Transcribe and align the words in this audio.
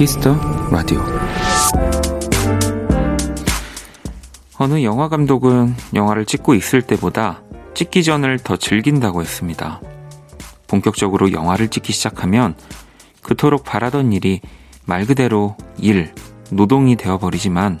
Kiss 0.00 0.19
the 0.19 0.34
라디오. 0.70 0.98
어느 4.56 4.82
영화 4.82 5.10
감독은 5.10 5.74
영화를 5.92 6.24
찍고 6.24 6.54
있을 6.54 6.80
때보다 6.80 7.42
찍기 7.74 8.02
전을 8.02 8.38
더 8.38 8.56
즐긴다고 8.56 9.20
했습니다. 9.20 9.82
본격적으로 10.68 11.32
영화를 11.32 11.68
찍기 11.68 11.92
시작하면 11.92 12.54
그토록 13.20 13.64
바라던 13.64 14.14
일이 14.14 14.40
말 14.86 15.04
그대로 15.04 15.54
일, 15.76 16.14
노동이 16.50 16.96
되어버리지만 16.96 17.80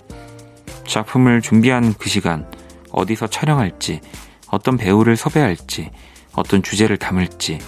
작품을 0.86 1.40
준비하는 1.40 1.94
그 1.94 2.10
시간, 2.10 2.46
어디서 2.92 3.28
촬영할지, 3.28 4.02
어떤 4.50 4.76
배우를 4.76 5.16
섭외할지, 5.16 5.88
어떤 6.34 6.62
주제를 6.62 6.98
담을지, 6.98 7.60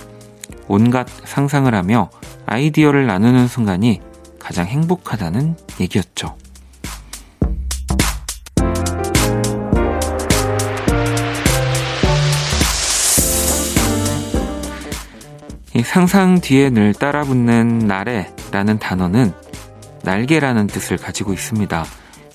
온갖 0.68 1.08
상상을 1.24 1.74
하며 1.74 2.10
아이디어를 2.44 3.06
나누는 3.06 3.48
순간이 3.48 4.02
가장 4.42 4.66
행복하다는 4.66 5.56
얘기였죠. 5.80 6.36
이 15.74 15.82
상상 15.82 16.40
뒤에 16.40 16.70
늘 16.70 16.92
따라붙는 16.92 17.78
나래라는 17.78 18.78
단어는 18.80 19.32
날개라는 20.02 20.66
뜻을 20.66 20.96
가지고 20.96 21.32
있습니다. 21.32 21.84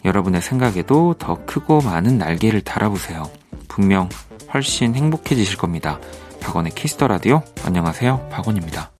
여러분의 0.06 0.42
생각에도 0.42 1.14
더 1.20 1.46
크고 1.46 1.82
많은 1.82 2.18
날개를 2.18 2.62
달아보세요. 2.62 3.30
분명 3.68 4.08
훨씬 4.54 4.96
행복해지실 4.96 5.58
겁니다. 5.58 6.00
박원의 6.42 6.72
Kiss 6.72 6.92
the 6.92 7.08
라디오. 7.08 7.44
안녕하세요. 7.66 8.30
박원입니다. 8.32 8.97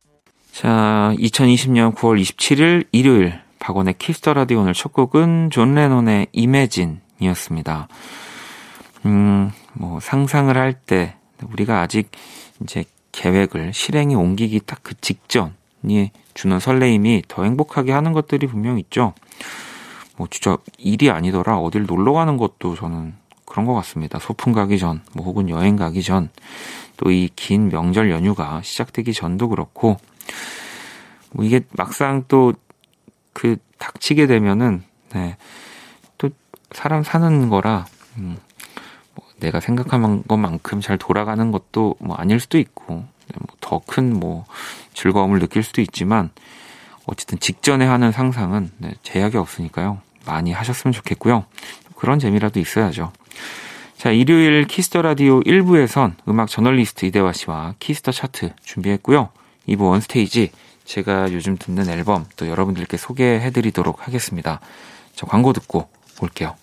자, 0.58 1.14
2020년 1.20 1.94
9월 1.94 2.20
27일 2.20 2.88
일요일 2.92 3.40
박원의 3.60 3.94
Kiss 4.00 4.19
the 4.19 4.34
라디오 4.34 4.62
오늘 4.62 4.74
첫 4.74 4.92
곡은 4.92 5.52
존 5.52 5.76
레논의 5.76 6.30
Imagine이었습니다. 6.32 7.88
음, 9.06 9.52
뭐 9.74 10.00
상상을 10.00 10.58
할 10.58 10.74
때 10.74 11.14
우리가 11.44 11.82
아직 11.82 12.10
이제 12.64 12.86
계획을 13.12 13.72
실행에 13.72 14.16
옮기기 14.16 14.62
딱 14.66 14.80
그 14.82 14.96
직전이 15.00 16.10
주는 16.34 16.60
설레임이 16.60 17.22
더 17.28 17.44
행복하게 17.44 17.92
하는 17.92 18.12
것들이 18.14 18.48
분명 18.48 18.80
있죠. 18.80 19.14
뭐 20.16 20.26
진짜 20.32 20.58
일이 20.80 21.12
아니더라 21.12 21.60
어딜 21.60 21.86
놀러 21.86 22.14
가는 22.14 22.36
것도 22.36 22.74
저는 22.74 23.14
그런 23.46 23.68
것 23.68 23.76
같습니다. 23.76 24.18
소풍 24.18 24.54
가기 24.54 24.80
전, 24.80 25.04
뭐 25.14 25.24
혹은 25.24 25.50
여행 25.50 25.76
가기 25.76 26.02
전, 26.02 26.32
또 26.98 27.12
이 27.12 27.30
긴 27.36 27.70
명절 27.70 28.10
연휴가 28.10 28.60
시작되기 28.64 29.14
전도 29.14 29.50
그렇고, 29.50 29.98
뭐 31.32 31.46
이게 31.46 31.62
막상 31.72 32.24
또 32.28 32.54
그 33.38 33.56
닥치게 33.78 34.26
되면은, 34.26 34.82
네, 35.14 35.38
또 36.18 36.32
사람 36.72 37.04
사는 37.04 37.50
거라, 37.50 37.86
음, 38.18 38.36
뭐 39.14 39.28
내가 39.38 39.60
생각한 39.60 40.24
것만큼 40.24 40.82
잘 40.82 40.98
돌아가는 40.98 41.52
것도 41.52 41.98
뭐 42.00 42.16
아닐 42.16 42.40
수도 42.40 42.58
있고, 42.58 43.06
네, 43.28 43.36
뭐더 43.46 43.82
큰뭐 43.86 44.46
즐거움을 44.96 45.38
느낄 45.40 45.62
수도 45.62 45.82
있지만, 45.82 46.32
어쨌든 47.06 47.38
직전에 47.38 47.86
하는 47.86 48.12
상상은 48.12 48.72
네, 48.80 48.96
제약이 49.04 49.38
없으니까요. 49.38 50.02
많이 50.26 50.52
하셨으면 50.52 50.92
좋겠고요. 50.92 51.46
그런 51.96 52.18
재미라도 52.18 52.60
있어야죠. 52.60 53.12
자, 53.98 54.10
일요일 54.10 54.66
Kiss 54.66 54.87
the 54.87 55.04
라디오 55.04 55.42
1부에선 55.42 56.16
음악 56.28 56.50
저널리스트 56.50 57.06
이대화 57.06 57.34
씨와 57.34 57.76
Kiss 57.78 57.97
the 57.97 58.12
차트 58.12 58.54
준비했고요. 58.64 59.30
2부 59.68 59.90
One 59.90 60.13
Stage 60.13 60.52
제가 60.86 61.32
요즘 61.34 61.58
듣는 61.58 61.90
앨범 61.90 62.26
또 62.38 62.48
여러분들께 62.48 62.98
소개해 62.98 63.52
드리도록 63.52 64.08
하겠습니다. 64.08 64.62
자, 65.16 65.26
광고 65.26 65.54
듣고 65.54 65.90
올게요. 66.22 66.56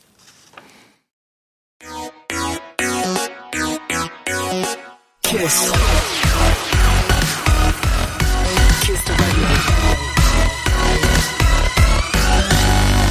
키스. 5.22 5.72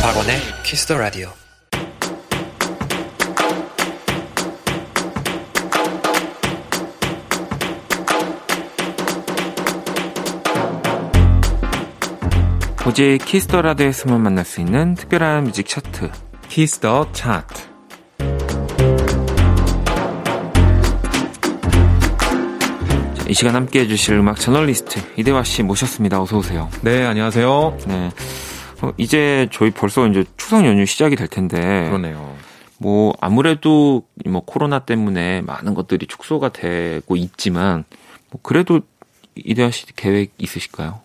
박원의 0.01 0.39
Kiss 0.63 0.83
the 0.83 0.97
라디오. 0.97 1.42
오직 12.85 13.19
Kiss 13.25 13.46
the 13.46 13.61
라디오에서만 13.61 14.21
만날 14.21 14.43
수 14.43 14.59
있는 14.59 14.93
특별한 14.95 15.45
뮤직 15.45 15.65
차트 15.67 16.11
Kiss 16.49 16.86
the 16.86 17.13
차트 17.13 17.61
자, 23.15 23.25
이 23.29 23.33
시간 23.33 23.55
함께 23.55 23.79
해주실 23.79 24.15
음악 24.15 24.37
저널리스트 24.37 24.99
이대화 25.15 25.45
씨 25.45 25.63
모셨습니다. 25.63 26.21
어서 26.21 26.37
오세요. 26.37 26.69
네, 26.81 27.05
안녕하세요. 27.05 27.77
네. 27.87 28.09
어, 28.81 28.91
이제 28.97 29.47
저희 29.53 29.71
벌써 29.71 30.05
이제 30.07 30.25
추석 30.35 30.65
연휴 30.65 30.85
시작이 30.85 31.15
될 31.15 31.29
텐데. 31.29 31.85
그러네요. 31.87 32.35
뭐 32.79 33.13
아무래도 33.21 34.03
뭐 34.25 34.43
코로나 34.43 34.79
때문에 34.79 35.39
많은 35.39 35.73
것들이 35.73 36.05
축소가 36.05 36.49
되고 36.49 37.15
있지만 37.15 37.85
뭐 38.29 38.41
그래도 38.43 38.81
이대화 39.35 39.71
씨 39.71 39.85
계획 39.95 40.33
있으실까요? 40.37 40.99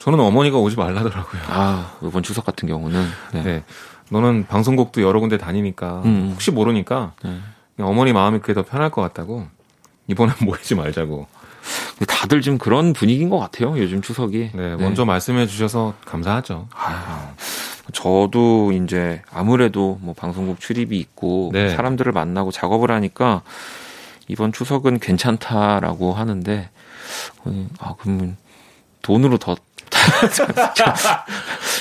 저는 0.00 0.18
어머니가 0.18 0.58
오지 0.58 0.76
말라더라고요. 0.76 1.42
아, 1.48 1.92
이번 2.02 2.22
추석 2.22 2.44
같은 2.46 2.68
경우는. 2.68 3.06
네. 3.34 3.42
네. 3.42 3.64
너는 4.10 4.46
방송국도 4.46 5.02
여러 5.02 5.20
군데 5.20 5.38
다니니까 5.38 6.02
음. 6.04 6.30
혹시 6.32 6.50
모르니까 6.50 7.12
네. 7.22 7.38
어머니 7.78 8.12
마음이 8.12 8.40
그게 8.40 8.54
더 8.54 8.64
편할 8.64 8.90
것 8.90 9.02
같다고 9.02 9.46
이번엔 10.08 10.34
모이지 10.44 10.74
말자고. 10.74 11.26
다들 12.08 12.40
지금 12.40 12.56
그런 12.58 12.92
분위기인 12.94 13.28
것 13.28 13.38
같아요. 13.38 13.78
요즘 13.78 14.00
추석이. 14.00 14.50
네, 14.54 14.76
먼저 14.76 15.02
네. 15.02 15.06
말씀해 15.06 15.46
주셔서 15.46 15.94
감사하죠. 16.06 16.68
아, 16.74 17.34
저도 17.92 18.72
이제 18.72 19.22
아무래도 19.32 19.98
뭐 20.00 20.14
방송국 20.14 20.60
출입이 20.60 20.98
있고 20.98 21.50
네. 21.52 21.74
사람들을 21.76 22.10
만나고 22.12 22.50
작업을 22.50 22.90
하니까 22.90 23.42
이번 24.28 24.52
추석은 24.52 24.98
괜찮다라고 25.00 26.14
하는데 26.14 26.70
아 27.78 27.94
그러면 27.98 28.36
돈으로 29.02 29.38
더 29.38 29.56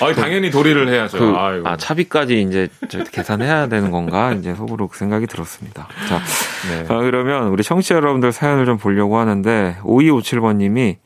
아, 0.01 0.13
당연히 0.13 0.51
도리를 0.51 0.87
해야죠. 0.87 1.17
그, 1.17 1.33
아, 1.65 1.77
차비까지 1.77 2.41
이제 2.41 2.69
계산해야 3.11 3.67
되는 3.67 3.91
건가? 3.91 4.33
이제 4.33 4.53
속으로 4.55 4.87
그 4.87 4.97
생각이 4.97 5.27
들었습니다. 5.27 5.87
자, 6.07 6.21
네. 6.69 6.85
아, 6.87 6.99
그러면 6.99 7.47
우리 7.47 7.63
청취자 7.63 7.95
여러분들 7.95 8.31
사연을 8.31 8.65
좀 8.65 8.77
보려고 8.77 9.17
하는데, 9.17 9.77
5257번님이 9.83 10.97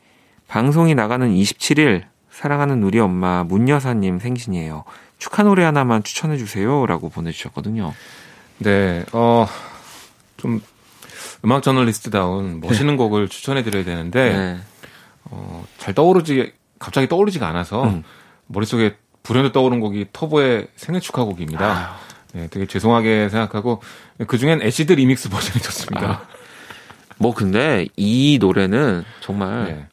방송이 0.48 0.94
나가는 0.94 1.28
27일, 1.28 2.02
사랑하는 2.30 2.82
우리 2.82 2.98
엄마 2.98 3.44
문여사님 3.44 4.18
생신이에요. 4.18 4.84
축하 5.18 5.42
노래 5.42 5.64
하나만 5.64 6.02
추천해 6.02 6.36
주세요. 6.36 6.84
라고 6.86 7.08
보내주셨거든요. 7.08 7.94
네, 8.58 9.04
어, 9.12 9.46
좀, 10.36 10.60
음악 11.44 11.62
저널리스트다운 11.62 12.60
멋있는 12.60 12.94
네. 12.94 12.96
곡을 12.96 13.28
추천해 13.28 13.62
드려야 13.62 13.84
되는데, 13.84 14.32
네. 14.32 14.58
어, 15.24 15.64
잘 15.78 15.94
떠오르지 15.94 16.52
갑자기 16.84 17.08
떠오르지가 17.08 17.48
않아서 17.48 17.84
음. 17.84 18.02
머릿속에 18.46 18.96
불현듯 19.22 19.52
떠오른 19.52 19.80
곡이 19.80 20.08
터보의 20.12 20.68
생일 20.76 21.00
축하 21.00 21.24
곡입니다. 21.24 21.66
아. 21.66 21.96
네, 22.34 22.48
되게 22.50 22.66
죄송하게 22.66 23.30
생각하고 23.30 23.80
그 24.26 24.36
중엔 24.36 24.60
Acid 24.60 24.92
리믹스 24.92 25.30
버전이 25.30 25.62
좋습니다. 25.62 26.10
아. 26.10 26.22
뭐 27.16 27.32
근데 27.32 27.86
이 27.96 28.38
노래는 28.38 29.04
정말 29.20 29.64
네. 29.64 29.86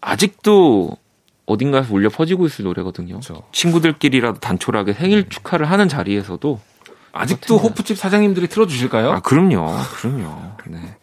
아직도 0.00 0.96
어딘가에서 1.46 1.94
울려 1.94 2.08
퍼지고 2.08 2.46
있을 2.46 2.64
노래거든요. 2.64 3.20
그렇죠. 3.20 3.44
친구들끼리라도 3.52 4.40
단촐하게 4.40 4.94
생일 4.94 5.22
네. 5.22 5.28
축하를 5.28 5.70
하는 5.70 5.88
자리에서도 5.88 6.60
아직도 7.12 7.58
호프집 7.58 7.96
사장님들이 7.96 8.48
틀어주실까요? 8.48 9.12
아, 9.12 9.20
그럼요. 9.20 9.76
그럼요. 9.96 10.52
네. 10.66 10.96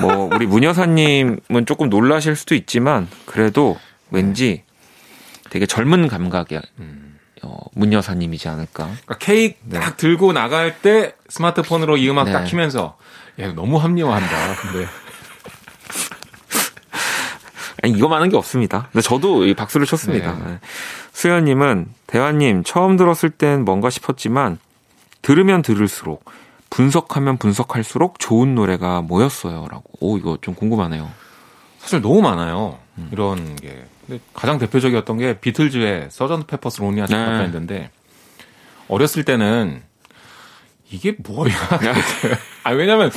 뭐, 0.00 0.30
우리 0.34 0.46
문 0.46 0.64
여사님은 0.64 1.66
조금 1.66 1.88
놀라실 1.88 2.36
수도 2.36 2.54
있지만, 2.54 3.06
그래도 3.26 3.78
왠지 4.12 4.64
되게 5.50 5.66
젊은 5.66 6.08
감각의 6.08 6.62
음. 6.78 7.18
어, 7.42 7.58
문 7.74 7.92
여사님이지 7.92 8.48
않을까. 8.48 8.84
그러니까 8.84 9.18
케이크 9.18 9.58
네. 9.64 9.80
딱 9.80 9.96
들고 9.96 10.32
나갈 10.32 10.80
때 10.80 11.14
스마트폰으로 11.28 11.96
이 11.96 12.08
음악 12.08 12.24
네. 12.24 12.32
딱 12.32 12.44
키면서 12.44 12.96
야 13.40 13.52
너무 13.52 13.78
합리화한다. 13.78 14.54
근데 14.56 14.86
아니, 17.82 17.94
이거 17.94 18.06
많은 18.08 18.28
게 18.28 18.36
없습니다. 18.36 18.88
근데 18.92 19.02
저도 19.02 19.44
이 19.46 19.54
박수를 19.54 19.86
쳤습니다. 19.86 20.34
네. 20.34 20.52
네. 20.52 20.58
수현님은 21.12 21.88
대화님 22.06 22.62
처음 22.64 22.96
들었을 22.96 23.30
땐 23.30 23.64
뭔가 23.64 23.90
싶었지만 23.90 24.58
들으면 25.20 25.62
들을수록 25.62 26.24
분석하면 26.70 27.36
분석할수록 27.38 28.18
좋은 28.18 28.54
노래가 28.54 29.02
뭐였어요라고. 29.02 29.84
오 30.00 30.16
이거 30.16 30.38
좀 30.40 30.54
궁금하네요. 30.54 31.10
사실 31.78 32.00
너무 32.00 32.22
많아요. 32.22 32.78
음. 32.98 33.08
이런 33.12 33.56
게. 33.56 33.84
근데 34.06 34.20
가장 34.34 34.58
대표적이었던 34.58 35.18
게 35.18 35.38
비틀즈의 35.40 36.08
서전트 36.10 36.46
페퍼스 36.46 36.80
로니아 36.80 37.06
네. 37.06 37.16
밴드인데 37.16 37.90
어렸을 38.88 39.24
때는 39.24 39.82
이게 40.90 41.16
뭐야? 41.18 41.54
아 42.64 42.70
왜냐면 42.72 43.10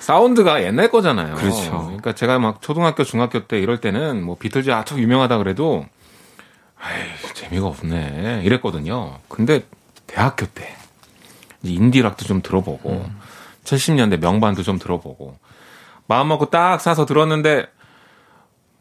사운드가 0.00 0.62
옛날 0.64 0.90
거잖아요. 0.90 1.36
그렇죠. 1.36 1.82
그러니까 1.84 2.14
제가 2.14 2.38
막 2.38 2.62
초등학교, 2.62 3.04
중학교 3.04 3.46
때 3.46 3.60
이럴 3.60 3.78
때는 3.80 4.24
뭐 4.24 4.36
비틀즈 4.36 4.70
아주 4.70 4.98
유명하다 4.98 5.38
그래도 5.38 5.86
아이 6.80 7.34
재미가 7.34 7.66
없네 7.66 8.42
이랬거든요. 8.44 9.18
근데 9.28 9.64
대학교 10.06 10.46
때 10.46 10.76
인디락도 11.62 12.24
좀 12.24 12.42
들어보고 12.42 12.90
음. 12.90 13.20
70년대 13.64 14.18
명반도 14.18 14.62
좀 14.62 14.78
들어보고 14.78 15.38
마음 16.06 16.28
먹고 16.28 16.50
딱 16.50 16.80
사서 16.80 17.06
들었는데 17.06 17.66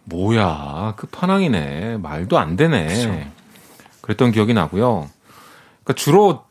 뭐야 0.10 0.94
그 0.98 1.08
파낭이네 1.08 1.98
말도 1.98 2.38
안 2.38 2.56
되네. 2.56 2.88
그렇죠. 2.88 3.32
그랬던 4.02 4.32
기억이 4.32 4.54
나고요. 4.54 5.10
그러니까 5.84 5.94
주로 5.94 6.44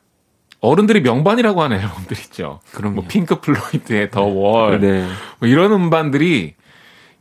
어른들이 0.60 1.00
명반이라고 1.02 1.62
하는 1.62 1.78
앨범들 1.80 2.18
있죠. 2.18 2.60
그럼 2.72 2.94
뭐 2.94 3.04
핑크 3.06 3.40
플로이드의 3.40 4.10
The 4.10 4.22
Wall, 4.22 4.80
네. 4.80 5.06
뭐 5.38 5.48
이런 5.48 5.72
음반들이 5.72 6.54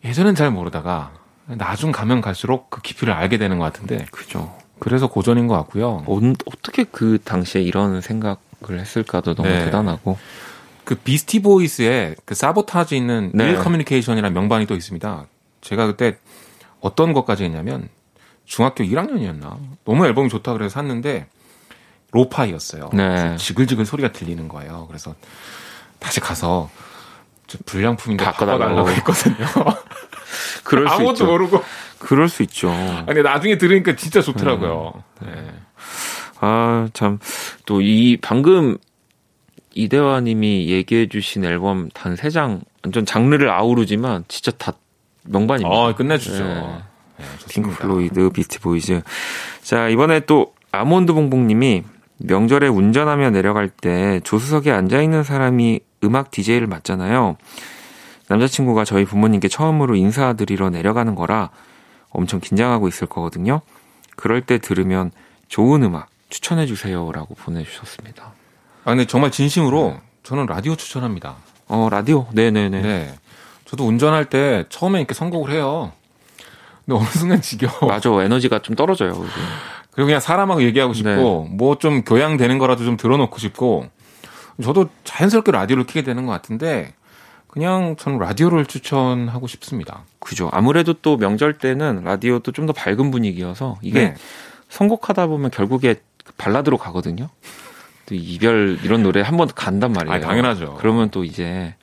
예전엔 0.04 0.36
잘 0.36 0.52
모르다가 0.52 1.12
나중 1.46 1.92
가면 1.92 2.22
갈수록 2.22 2.70
그 2.70 2.82
깊이를 2.82 3.14
알게 3.14 3.38
되는 3.38 3.58
것 3.60 3.66
같은데. 3.66 4.06
그죠. 4.12 4.56
그래서 4.80 5.08
고전인 5.08 5.48
것 5.48 5.56
같고요. 5.56 6.04
어, 6.06 6.20
어떻게 6.46 6.84
그 6.84 7.20
당시에 7.24 7.62
이런 7.62 8.02
생각을 8.02 8.38
했을까도 8.72 9.36
너무 9.36 9.50
네. 9.50 9.66
대단하고. 9.66 10.18
그 10.84 10.96
비스티 10.96 11.42
보이스의 11.42 12.16
그 12.26 12.34
사보타지 12.34 12.96
있는 12.96 13.32
네. 13.34 13.50
Ill 13.50 13.56
Communication이라는 13.58 14.34
명반이 14.34 14.68
또 14.68 14.76
있습니다. 14.76 15.26
제가 15.62 15.88
그때 15.88 16.18
어떤 16.82 17.14
것까지 17.14 17.44
했냐면 17.46 17.90
중학교 18.46 18.84
1학년이었나? 18.84 19.58
너무 19.86 20.06
앨범이 20.06 20.30
좋다 20.30 20.54
그래서 20.54 20.74
샀는데 20.74 21.28
로파이였어요. 22.12 22.90
네. 22.94 23.36
지글지글 23.38 23.86
소리가 23.86 24.12
들리는 24.12 24.48
거예요. 24.48 24.86
그래서 24.88 25.16
다시 26.00 26.20
가서 26.20 26.70
불량품인데 27.66 28.24
바꿔달라고 28.24 28.90
했거든요. 28.92 29.36
그럴 30.64 30.88
수 30.88 30.94
아무것도 30.96 31.14
있죠. 31.14 31.26
모르고. 31.26 31.64
그럴 32.00 32.30
수 32.30 32.44
있죠. 32.44 32.72
아니 33.08 33.22
나중에 33.22 33.58
들으니까 33.58 33.96
진짜 33.96 34.22
좋더라고요. 34.22 35.04
네. 35.22 35.32
네. 35.36 35.54
아, 36.40 36.88
참, 36.94 37.18
또 37.66 37.82
이, 37.82 38.18
방금 38.22 38.78
이대화 39.74 40.22
님이 40.22 40.68
얘기해 40.70 41.08
주신 41.10 41.44
앨범 41.44 41.90
단 41.90 42.16
세 42.16 42.30
장, 42.30 42.62
완전 42.84 43.06
장르를 43.06 43.50
아우르지만 43.50 44.24
진짜 44.28 44.52
다 44.52 44.74
명반입니다. 45.28 45.76
아, 45.76 45.96
끝내주죠. 45.96 46.44
네. 46.44 46.78
네, 47.18 47.26
핑크 47.50 47.72
플로이드, 47.72 48.30
비스티 48.30 48.60
보이즈. 48.60 49.02
자, 49.62 49.90
이번에 49.90 50.22
또 50.22 50.54
아몬드 50.72 51.14
봉봉 51.14 51.48
님이 51.48 51.84
명절에 52.20 52.68
운전하며 52.68 53.32
내려갈 53.32 53.70
때 53.70 54.20
조수석에 54.24 54.72
앉아있는 54.72 55.24
사람이 55.24 55.82
음악 56.04 56.32
DJ를 56.32 56.68
맡잖아요. 56.68 57.38
남자친구가 58.30 58.86
저희 58.86 59.06
부모님께 59.06 59.48
처음으로 59.48 59.96
인사드리러 59.96 60.70
내려가는 60.70 61.16
거라 61.16 61.50
엄청 62.10 62.40
긴장하고 62.40 62.88
있을 62.88 63.08
거거든요. 63.08 63.62
그럴 64.16 64.42
때 64.42 64.58
들으면 64.58 65.12
좋은 65.48 65.84
음악 65.84 66.10
추천해 66.30 66.66
주세요라고 66.66 67.36
보내주셨습니다. 67.36 68.34
아 68.84 68.90
근데 68.90 69.06
정말 69.06 69.32
진심으로 69.32 69.94
네. 69.96 70.02
저는 70.24 70.46
라디오 70.48 70.76
추천합니다. 70.76 71.36
어 71.68 71.88
라디오 71.90 72.28
네네네. 72.32 72.82
네. 72.82 73.16
저도 73.68 73.86
운전할 73.86 74.26
때 74.26 74.66
처음에 74.70 75.00
이렇게 75.00 75.14
선곡을 75.14 75.52
해요. 75.52 75.92
근데 76.86 77.00
어느 77.00 77.08
순간 77.10 77.42
지겨워. 77.42 77.74
맞아 77.92 78.10
에너지가 78.10 78.60
좀 78.60 78.76
떨어져요. 78.76 79.14
그게. 79.14 79.32
그리고 79.92 80.08
그냥 80.08 80.20
사람하고 80.20 80.62
얘기하고 80.64 80.94
싶고 80.94 81.48
네. 81.50 81.56
뭐좀 81.56 82.04
교양되는 82.04 82.58
거라도 82.60 82.84
좀 82.86 82.98
들어놓고 82.98 83.38
싶고 83.40 83.88
저도 84.64 84.90
자연스럽게 85.04 85.52
라디오를 85.52 85.86
키게 85.86 86.04
되는 86.04 86.26
것 86.26 86.32
같은데 86.32 86.94
그냥 87.48 87.96
저는 87.98 88.20
라디오를 88.20 88.66
추천하고 88.66 89.48
싶습니다. 89.48 90.04
그죠. 90.20 90.50
아무래도 90.54 90.94
또 90.94 91.18
명절 91.18 91.58
때는 91.58 92.04
라디오도 92.04 92.52
좀 92.52 92.68
더 92.68 92.74
밝은 92.74 93.10
분위기여서 93.12 93.80
이게 93.82 94.00
네. 94.10 94.16
선곡하다 94.70 95.28
보면 95.28 95.50
결국에 95.52 95.96
발라드로 96.38 96.78
가거든요. 96.78 97.30
또 98.06 98.16
이별 98.16 98.78
이런 98.84 99.02
노래 99.04 99.22
한 99.22 99.36
번 99.38 99.48
간단 99.54 99.92
말이에요. 99.94 100.16
아, 100.16 100.20
당연하죠. 100.20 100.76
그러면 100.80 101.10
또 101.10 101.24
이제 101.24 101.76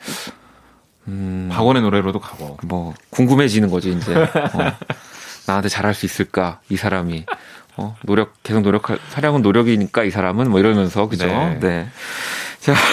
음, 1.08 1.48
박원의 1.52 1.82
노래로도 1.82 2.20
가고 2.20 2.56
뭐 2.62 2.94
궁금해지는 3.10 3.70
거지 3.70 3.92
이제 3.92 4.14
어, 4.14 4.26
나한테 5.46 5.68
잘할 5.68 5.94
수 5.94 6.06
있을까 6.06 6.60
이 6.68 6.76
사람이 6.76 7.26
어, 7.76 7.96
노력 8.04 8.42
계속 8.42 8.60
노력할 8.60 8.98
사랑은 9.10 9.42
노력이니까 9.42 10.04
이 10.04 10.10
사람은 10.10 10.50
뭐 10.50 10.60
이러면서 10.60 11.08
그죠? 11.08 11.26
네. 11.26 11.58
네. 11.60 11.88
자. 12.60 12.74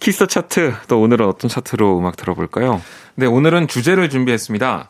키스 0.00 0.26
차트 0.26 0.72
또 0.88 1.00
오늘은 1.02 1.26
어떤 1.28 1.50
차트로 1.50 1.98
음악 1.98 2.16
들어볼까요? 2.16 2.80
네, 3.16 3.26
오늘은 3.26 3.68
주제를 3.68 4.08
준비했습니다. 4.08 4.88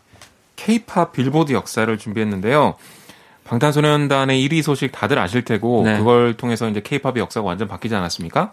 K-팝 0.54 1.12
빌보드 1.12 1.52
역사를 1.52 1.98
준비했는데요. 1.98 2.76
방탄소년단의 3.44 4.48
1위 4.48 4.62
소식 4.62 4.92
다들 4.92 5.18
아실 5.18 5.44
테고 5.44 5.82
네. 5.84 5.98
그걸 5.98 6.36
통해서 6.36 6.68
이제 6.68 6.80
K-팝의 6.80 7.16
역사가 7.16 7.44
완전 7.44 7.66
바뀌지 7.66 7.94
않았습니까? 7.96 8.52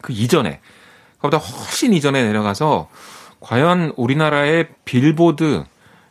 그 0.00 0.14
이전에 0.14 0.60
그보다 1.20 1.36
훨씬 1.38 1.92
이전에 1.92 2.22
내려가서 2.24 2.88
과연 3.40 3.92
우리나라의 3.96 4.68
빌보드 4.84 5.64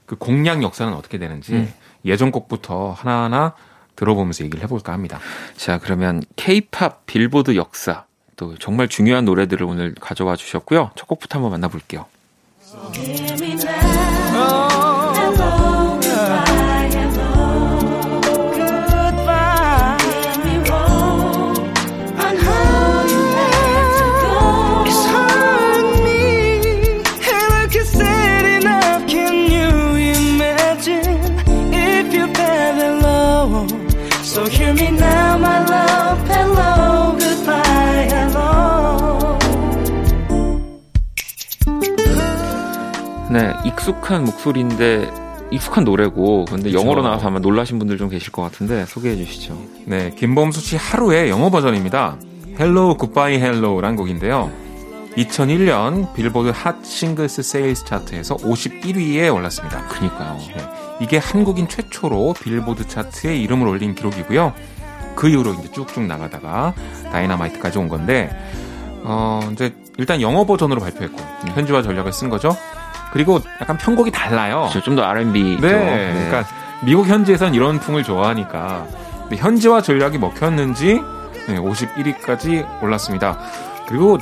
그 0.05 0.15
공략 0.15 0.63
역사는 0.63 0.93
어떻게 0.93 1.17
되는지 1.17 1.53
음. 1.53 1.73
예전 2.05 2.31
곡부터 2.31 2.91
하나하나 2.91 3.53
들어보면서 3.95 4.45
얘기를 4.45 4.63
해볼까 4.63 4.93
합니다. 4.93 5.19
자, 5.57 5.77
그러면 5.77 6.23
K-팝 6.35 7.05
빌보드 7.05 7.55
역사 7.55 8.05
또 8.35 8.57
정말 8.57 8.87
중요한 8.87 9.25
노래들을 9.25 9.65
오늘 9.65 9.93
가져와 9.99 10.35
주셨고요. 10.37 10.91
첫 10.95 11.07
곡부터 11.07 11.37
한번 11.37 11.51
만나볼게요. 11.51 12.05
익숙한 43.65 44.23
목소리인데 44.25 45.09
익숙한 45.51 45.83
노래고 45.83 46.45
근데 46.45 46.69
그렇죠. 46.69 46.79
영어로 46.79 47.01
나와서 47.01 47.27
아마 47.27 47.39
놀라신 47.39 47.79
분들 47.79 47.97
좀 47.97 48.09
계실 48.09 48.31
것 48.31 48.41
같은데 48.43 48.85
소개해 48.85 49.15
주시죠. 49.17 49.57
네, 49.85 50.13
김범수 50.15 50.61
씨 50.61 50.75
하루의 50.77 51.29
영어 51.29 51.49
버전입니다. 51.49 52.17
Hello 52.59 52.97
Goodbye 52.97 53.39
Hello란 53.39 53.95
곡인데요. 53.95 54.51
2001년 55.17 56.13
빌보드 56.13 56.51
Hot 56.53 56.85
Singles 56.85 57.41
Sales 57.41 57.85
차트에서 57.85 58.37
51위에 58.37 59.33
올랐습니다. 59.33 59.87
그니까요. 59.87 60.37
네, 60.55 60.63
이게 61.01 61.17
한국인 61.17 61.67
최초로 61.67 62.35
빌보드 62.41 62.87
차트에 62.87 63.35
이름을 63.37 63.67
올린 63.67 63.95
기록이고요. 63.95 64.53
그 65.15 65.27
이후로 65.27 65.53
이제 65.55 65.71
쭉쭉 65.71 66.03
나가다가 66.03 66.73
Dynamite까지 67.11 67.77
온 67.79 67.89
건데 67.89 68.29
어 69.03 69.41
이제 69.51 69.73
일단 69.97 70.21
영어 70.21 70.45
버전으로 70.45 70.79
발표했고 70.79 71.19
음. 71.19 71.49
현지화 71.55 71.81
전략을 71.81 72.13
쓴 72.13 72.29
거죠. 72.29 72.55
그리고 73.11 73.39
약간 73.61 73.77
편곡이 73.77 74.11
달라요. 74.11 74.69
좀 74.83 74.95
더 74.95 75.03
R&B. 75.03 75.57
네, 75.61 75.71
네. 75.71 76.13
그러니까 76.13 76.43
미국 76.83 77.07
현지에선 77.07 77.53
이런 77.55 77.79
풍을 77.79 78.03
좋아하니까 78.03 78.85
현지화 79.35 79.81
전략이 79.81 80.17
먹혔는지 80.17 81.01
네, 81.47 81.57
51위까지 81.57 82.83
올랐습니다. 82.83 83.37
그리고 83.87 84.17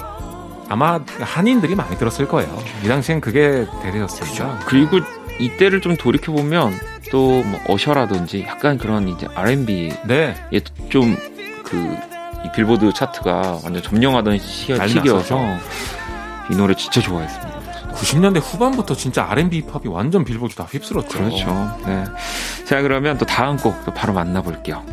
아마 0.69 0.99
한인들이 1.21 1.75
많이 1.75 1.97
들었을 1.97 2.27
거예요. 2.27 2.61
이 2.83 2.87
당시엔 2.87 3.21
그게 3.21 3.65
대세였어요. 3.83 4.59
그리고 4.65 4.99
이때를 5.39 5.81
좀 5.81 5.95
돌이켜 5.95 6.31
보면 6.31 6.73
또 7.11 7.41
뭐 7.45 7.59
어셔라든지 7.69 8.43
약간 8.47 8.77
그런 8.77 9.07
이제 9.07 9.27
R&B 9.33 9.93
네. 10.05 10.35
좀그 10.89 11.97
이 12.45 12.51
빌보드 12.53 12.91
차트가 12.93 13.59
완전 13.63 13.81
점령하던 13.81 14.37
시기여서 14.39 15.39
이 16.51 16.55
노래 16.55 16.73
진짜 16.75 16.99
좋아했습니다. 17.01 17.56
90년대 17.97 18.41
후반부터 18.41 18.95
진짜 18.95 19.25
R&B 19.29 19.63
팝이 19.63 19.87
완전 19.87 20.23
빌보드 20.23 20.55
다 20.55 20.67
휩쓸었죠. 20.71 21.17
그렇죠. 21.17 21.77
네. 21.85 22.03
자, 22.65 22.81
그러면 22.81 23.17
또 23.17 23.25
다음 23.25 23.57
곡 23.57 23.75
또 23.85 23.93
바로 23.93 24.13
만나볼게요. 24.13 24.83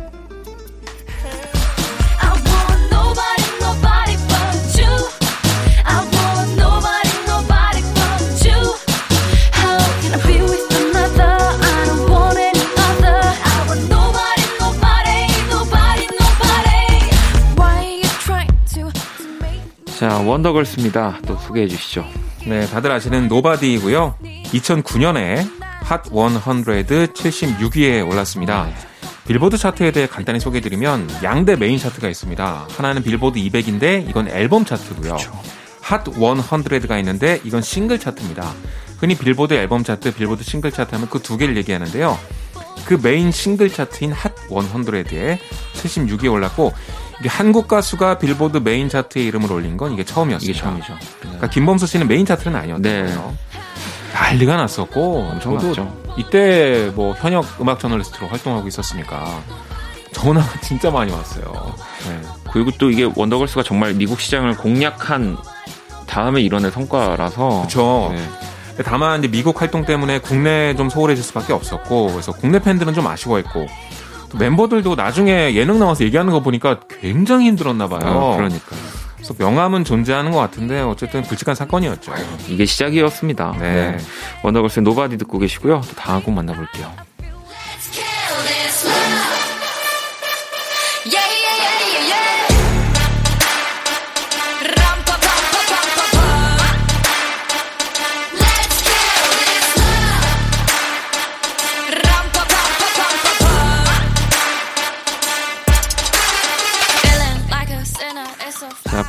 자, 19.97 20.19
원더걸스입니다. 20.19 21.19
또 21.25 21.37
소개해 21.37 21.67
주시죠. 21.67 22.05
네, 22.47 22.67
다들 22.67 22.91
아시는 22.91 23.27
Nobody이고요. 23.27 24.15
2009년에 24.21 25.49
핫 25.81 26.03
100 26.03 27.13
76위에 27.13 28.07
올랐습니다. 28.07 28.65
네. 28.65 28.75
빌보드 29.27 29.57
차트에 29.57 29.91
대해 29.91 30.07
간단히 30.07 30.39
소개해드리면 30.39 31.09
양대 31.23 31.55
메인 31.55 31.79
차트가 31.79 32.07
있습니다. 32.07 32.67
하나는 32.69 33.01
빌보드 33.01 33.39
200인데 33.39 34.07
이건 34.07 34.27
앨범 34.27 34.65
차트고요. 34.65 35.15
그렇죠. 35.15 35.31
핫 35.81 36.03
100가 36.03 36.99
있는데 36.99 37.41
이건 37.43 37.61
싱글 37.61 37.99
차트입니다. 37.99 38.53
흔히 38.99 39.15
빌보드 39.17 39.53
앨범 39.53 39.83
차트, 39.83 40.13
빌보드 40.13 40.43
싱글 40.43 40.71
차트 40.71 40.93
하면 40.95 41.09
그 41.09 41.19
두 41.19 41.37
개를 41.37 41.57
얘기하는데요. 41.57 42.17
그 42.85 42.99
메인 43.01 43.31
싱글 43.31 43.69
차트인 43.69 44.11
핫 44.11 44.33
100에 44.49 45.39
76위에 45.73 46.31
올랐고 46.31 46.73
한국 47.27 47.67
가수가 47.67 48.19
빌보드 48.19 48.57
메인 48.57 48.89
차트에 48.89 49.23
이름을 49.23 49.51
올린 49.51 49.77
건 49.77 49.93
이게 49.93 50.03
처음이었어요. 50.03 50.49
이게 50.49 50.59
처음이죠. 50.59 50.93
그러니까 51.21 51.49
김범수 51.49 51.87
씨는 51.87 52.07
메인 52.07 52.25
차트는 52.25 52.55
아니었대요. 52.57 53.05
네. 53.05 53.15
난리가 54.13 54.55
났었고 54.55 55.29
엄청 55.31 55.57
저도 55.57 55.67
났죠. 55.67 56.05
이때 56.17 56.91
뭐 56.95 57.13
현역 57.13 57.45
음악 57.59 57.79
저널리스트로 57.79 58.27
활동하고 58.27 58.67
있었으니까 58.67 59.41
전화가 60.13 60.59
진짜 60.61 60.89
많이 60.91 61.11
왔어요. 61.11 61.75
네. 62.07 62.21
그리고 62.51 62.71
또 62.79 62.89
이게 62.89 63.09
원더걸스가 63.15 63.63
정말 63.63 63.93
미국 63.93 64.19
시장을 64.19 64.55
공략한 64.55 65.37
다음에 66.07 66.41
이뤄낸 66.41 66.71
성과라서 66.71 67.49
그렇죠. 67.67 68.13
네. 68.13 68.83
다만 68.83 69.19
이제 69.19 69.27
미국 69.29 69.61
활동 69.61 69.85
때문에 69.85 70.19
국내에 70.19 70.75
좀 70.75 70.89
소홀해질 70.89 71.23
수밖에 71.23 71.53
없었고 71.53 72.07
그래서 72.07 72.31
국내 72.33 72.59
팬들은 72.59 72.93
좀 72.93 73.07
아쉬워했고 73.07 73.65
또 73.65 73.67
멤버들도 74.37 74.95
나중에 74.95 75.53
예능 75.55 75.79
나와서 75.79 76.03
얘기하는 76.03 76.31
거 76.31 76.41
보니까 76.41 76.79
굉장히 77.01 77.47
힘들었나 77.47 77.87
봐요. 77.87 78.33
아, 78.33 78.35
그러니까. 78.35 78.75
그래서 79.15 79.33
명암은 79.37 79.83
존재하는 79.83 80.31
것 80.31 80.37
같은데 80.37 80.81
어쨌든 80.81 81.23
굵직한 81.23 81.55
사건이었죠. 81.55 82.13
이게 82.47 82.65
시작이었습니다. 82.65 83.55
네. 83.59 83.91
네. 83.91 83.97
원더걸스의 84.43 84.83
Nobody 84.83 85.17
듣고 85.17 85.39
계시고요. 85.39 85.81
또 85.87 85.95
다음 85.95 86.21
곡 86.21 86.33
만나볼게요. 86.33 86.91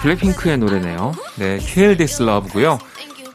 블랙핑크의 0.06 0.58
노래네요. 0.58 1.12
네, 1.34 1.58
Kill 1.58 1.96
This 1.96 2.22
Love고요. 2.22 2.78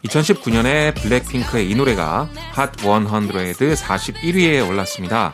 2019년에 0.05 0.95
블랙핑크의 0.95 1.69
이 1.69 1.75
노래가 1.75 2.29
핫 2.53 2.71
100드 2.71 3.75
41위에 3.75 4.67
올랐습니다. 4.69 5.33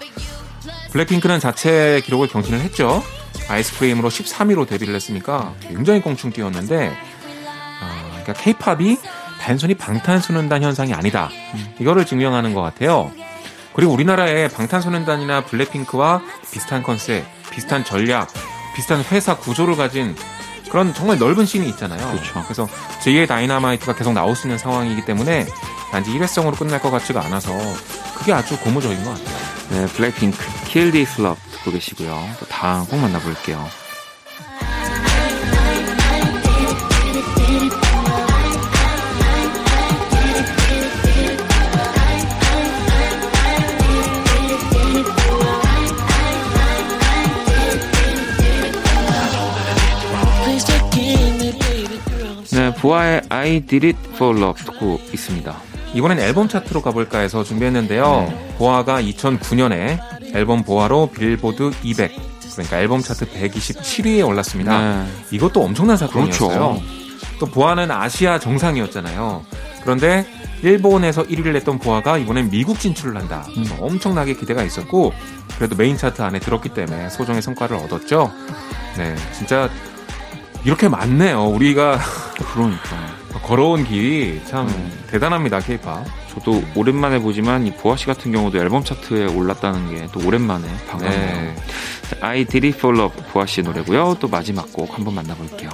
블랙핑크는 0.91 1.39
자체 1.39 2.01
기록을 2.03 2.27
경신을 2.27 2.59
했죠. 2.61 3.03
아이스크림으로 3.49 4.09
13위로 4.09 4.67
데뷔를 4.67 4.95
했으니까 4.95 5.53
굉장히 5.61 6.01
꽁충 6.01 6.31
뛰었는데 6.31 6.87
어, 6.87 8.07
그러니까 8.09 8.33
케이팝이 8.33 8.97
단순히 9.39 9.75
방탄소년단 9.75 10.63
현상이 10.63 10.95
아니다. 10.95 11.29
이거를 11.79 12.07
증명하는 12.07 12.55
것 12.55 12.61
같아요. 12.63 13.11
그리고 13.73 13.93
우리나라의 13.93 14.49
방탄소년단이나 14.49 15.45
블랙핑크와 15.45 16.23
비슷한 16.51 16.81
컨셉, 16.81 17.25
비슷한 17.51 17.85
전략, 17.85 18.27
비슷한 18.75 19.03
회사 19.11 19.37
구조를 19.37 19.75
가진 19.75 20.15
그런 20.69 20.93
정말 20.93 21.17
넓은 21.17 21.45
씬이 21.45 21.67
있잖아요. 21.69 22.11
그렇죠. 22.11 22.43
그래서 22.43 22.67
제2의 23.03 23.27
Dynamite가 23.27 23.95
계속 23.95 24.13
나올 24.13 24.35
수 24.35 24.47
있는 24.47 24.57
상황이기 24.57 25.05
때문에 25.05 25.45
단지 25.91 26.11
일회성으로 26.11 26.55
끝날 26.55 26.81
것 26.81 26.91
같지가 26.91 27.23
않아서 27.25 27.51
그게 28.15 28.33
아주 28.33 28.57
고무적인 28.59 29.03
것 29.03 29.11
같아요. 29.11 29.37
네, 29.69 29.85
블랙핑크, 29.87 30.37
Kill 30.65 30.91
This 30.91 31.21
Love 31.21 31.41
듣고 31.51 31.71
계시고요. 31.71 32.29
또 32.39 32.45
다음 32.47 32.85
곡 32.85 32.97
만나볼게요. 32.97 33.67
보아의 52.87 53.21
I 53.27 53.59
Did 53.65 53.85
It 53.87 53.99
For 54.13 54.37
Love 54.37 54.63
듣고 54.63 55.01
있습니다. 55.11 55.53
이번엔 55.93 56.19
앨범 56.19 56.47
차트로 56.47 56.81
가볼까 56.81 57.19
해서 57.19 57.43
준비했는데요. 57.43 58.27
네. 58.29 58.55
보아가 58.57 59.01
2009년에 59.01 59.99
앨범 60.33 60.63
보아로 60.63 61.09
빌보드 61.11 61.71
200, 61.83 62.13
그러니까 62.53 62.79
앨범 62.79 63.01
차트 63.01 63.29
127위에 63.29 64.25
올랐습니다. 64.25 64.79
네. 64.79 65.05
이것도 65.31 65.61
엄청난 65.63 65.97
사건이었어요. 65.97 66.49
그렇죠. 66.49 66.81
또 67.39 67.45
보아는 67.47 67.91
아시아 67.91 68.39
정상이었잖아요. 68.39 69.43
그런데 69.81 70.25
일본에서 70.63 71.23
1위를 71.23 71.55
했던 71.55 71.79
보아가 71.79 72.17
이번엔 72.17 72.49
미국 72.49 72.79
진출을 72.79 73.17
한다. 73.17 73.45
음. 73.57 73.65
엄청나게 73.81 74.35
기대가 74.35 74.63
있었고 74.63 75.11
그래도 75.57 75.75
메인 75.75 75.97
차트 75.97 76.21
안에 76.21 76.39
들었기 76.39 76.69
때문에 76.69 77.09
소정의 77.09 77.41
성과를 77.41 77.75
얻었죠. 77.75 78.31
네, 78.97 79.13
진짜 79.37 79.69
이렇게 80.67 80.89
많네요. 80.89 81.45
우리가 81.45 81.97
그러니까 82.53 82.97
걸어온 83.41 83.85
길이 83.85 84.41
참 84.45 84.67
음. 84.67 84.91
대단합니다. 85.09 85.61
케이팝. 85.61 86.05
저도 86.33 86.61
오랜만에 86.75 87.19
보지만 87.19 87.65
이 87.65 87.71
보아 87.71 87.95
씨 87.95 88.05
같은 88.05 88.33
경우도 88.33 88.57
앨범 88.59 88.83
차트에 88.83 89.27
올랐다는 89.27 89.95
게 89.95 90.07
또 90.11 90.19
오랜만에 90.27 90.67
반갑네요. 90.89 91.19
네. 91.41 91.55
I 92.19 92.43
Did 92.43 92.67
It 92.67 92.77
For 92.77 92.97
Love 92.97 93.23
보아 93.31 93.45
씨의 93.45 93.63
노래고요. 93.63 94.17
또 94.19 94.27
마지막 94.27 94.71
곡 94.73 94.93
한번 94.97 95.15
만나볼게요. 95.15 95.69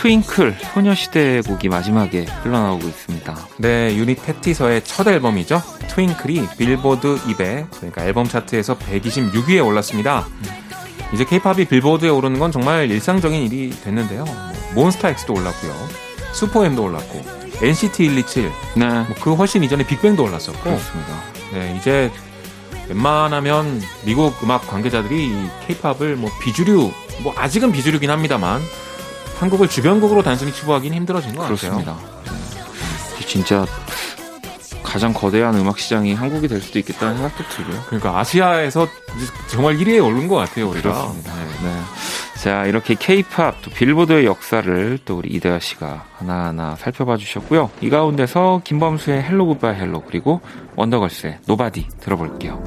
Twinkle, 0.00 0.56
소녀시대 0.72 1.42
곡이 1.42 1.68
마지막에 1.68 2.24
흘러나오고 2.42 2.88
있습니다. 2.88 3.36
네, 3.58 3.94
유닛 3.96 4.24
태티서의 4.24 4.82
첫 4.82 5.06
앨범이죠. 5.06 5.62
Twinkle이 5.88 6.48
빌보드 6.56 7.18
200, 7.28 7.70
그러니까 7.70 8.06
앨범 8.06 8.24
차트에서 8.24 8.78
126위에 8.78 9.62
올랐습니다. 9.62 10.26
이제 11.12 11.26
케이팝이 11.26 11.66
빌보드에 11.66 12.08
오르는 12.08 12.38
건 12.38 12.50
정말 12.50 12.90
일상적인 12.90 13.42
일이 13.42 13.68
됐는데요. 13.68 14.24
몬스타엑스도 14.74 15.34
올랐고요. 15.34 15.74
슈퍼엠도 16.32 16.82
올랐고, 16.82 17.22
NCT 17.60 18.08
127, 18.08 18.50
네. 18.76 18.86
뭐 18.86 19.06
그 19.20 19.34
훨씬 19.34 19.62
이전에 19.62 19.84
빅뱅도 19.86 20.24
올랐었고, 20.24 20.62
그렇습니다. 20.62 21.22
네, 21.52 21.76
이제 21.78 22.10
웬만하면 22.88 23.82
미국 24.06 24.42
음악 24.42 24.66
관계자들이 24.66 25.30
케이팝을 25.66 26.16
뭐 26.16 26.30
비주류, 26.42 26.90
뭐 27.22 27.34
아직은 27.36 27.70
비주류긴 27.70 28.10
합니다만, 28.10 28.62
한국을 29.40 29.68
주변국으로 29.68 30.22
단순히 30.22 30.52
치부하기는 30.52 30.96
힘들어진 30.96 31.34
것 31.34 31.44
그렇습니다. 31.46 31.94
같아요. 31.94 32.10
네. 32.24 33.26
진짜 33.26 33.66
가장 34.82 35.12
거대한 35.14 35.54
음악 35.54 35.78
시장이 35.78 36.14
한국이 36.14 36.46
될 36.48 36.60
수도 36.60 36.78
있겠다는 36.78 37.16
생각도 37.16 37.44
들고요. 37.44 37.82
그러니까 37.86 38.18
아시아에서 38.18 38.86
정말 39.48 39.76
1위에 39.78 40.04
오른 40.04 40.28
것 40.28 40.36
같아요, 40.36 40.68
우리가. 40.68 40.92
그렇습니다. 40.92 41.32
네. 41.34 41.44
네. 41.62 41.80
자, 42.42 42.64
이렇게 42.66 42.94
케이팝, 42.98 43.62
또 43.62 43.70
빌보드의 43.70 44.24
역사를 44.26 44.98
또 45.04 45.18
우리 45.18 45.28
이대화 45.30 45.58
씨가 45.58 46.06
하나하나 46.16 46.74
살펴봐 46.76 47.16
주셨고요. 47.18 47.70
이 47.80 47.90
가운데서 47.90 48.62
김범수의 48.64 49.22
Hello 49.22 49.46
Goodbye 49.46 49.74
Hello 49.74 50.04
그리고 50.06 50.40
원더걸스의 50.76 51.40
Nobody 51.46 51.86
들어볼게요. 52.00 52.64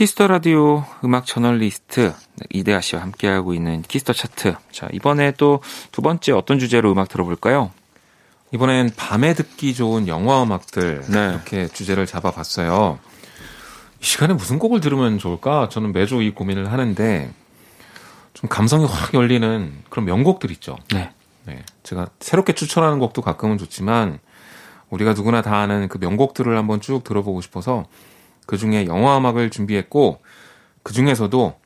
Kiss 0.00 0.16
the 0.16 0.28
라디오 0.28 0.86
음악 1.04 1.26
저널리스트 1.26 2.14
이대화 2.48 2.80
씨와 2.80 3.02
함께하고 3.02 3.52
있는 3.52 3.82
Kiss 3.82 4.00
the 4.00 4.14
차트. 4.14 4.54
자, 4.72 4.88
이번에 4.94 5.32
또 5.32 5.60
두 5.92 6.00
번째 6.00 6.32
어떤 6.32 6.58
주제로 6.58 6.90
음악 6.90 7.10
들어볼까요? 7.10 7.70
이번엔 8.50 8.92
밤에 8.96 9.34
듣기 9.34 9.74
좋은 9.74 10.08
영화 10.08 10.42
음악들 10.42 11.02
네. 11.10 11.28
이렇게 11.28 11.68
주제를 11.68 12.06
잡아봤어요. 12.06 12.98
이 14.00 14.02
시간에 14.06 14.32
무슨 14.32 14.58
곡을 14.58 14.80
들으면 14.80 15.18
좋을까? 15.18 15.68
저는 15.68 15.92
매주 15.92 16.22
이 16.22 16.30
고민을 16.30 16.72
하는데 16.72 17.30
좀 18.32 18.48
감성이 18.48 18.86
확 18.86 19.12
열리는 19.12 19.82
그런 19.90 20.06
명곡들 20.06 20.50
있죠. 20.52 20.78
네. 20.94 21.12
네. 21.44 21.62
제가 21.82 22.08
새롭게 22.20 22.54
추천하는 22.54 23.00
곡도 23.00 23.20
가끔은 23.20 23.58
좋지만 23.58 24.18
우리가 24.88 25.12
누구나 25.12 25.42
다 25.42 25.58
아는 25.58 25.88
그 25.88 25.98
명곡들을 25.98 26.56
한번 26.56 26.80
쭉 26.80 27.04
들어보고 27.04 27.42
싶어서 27.42 27.84
그 28.46 28.56
중에 28.56 28.86
영화 28.86 29.18
음악을 29.18 29.50
준비했고 29.50 30.20
그 30.82 30.92
중에서도 30.92 31.58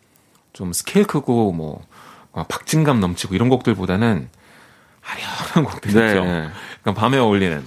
좀 0.52 0.72
스케일 0.72 1.06
크고 1.06 1.52
뭐 1.52 1.84
박진감 2.32 3.00
넘치고 3.00 3.34
이런 3.34 3.48
곡들보다는 3.48 4.28
아련한 5.02 5.64
곡들 5.70 5.90
있죠. 5.90 6.24
네. 6.24 6.48
그러니까 6.82 7.00
밤에 7.00 7.18
어울리는 7.18 7.64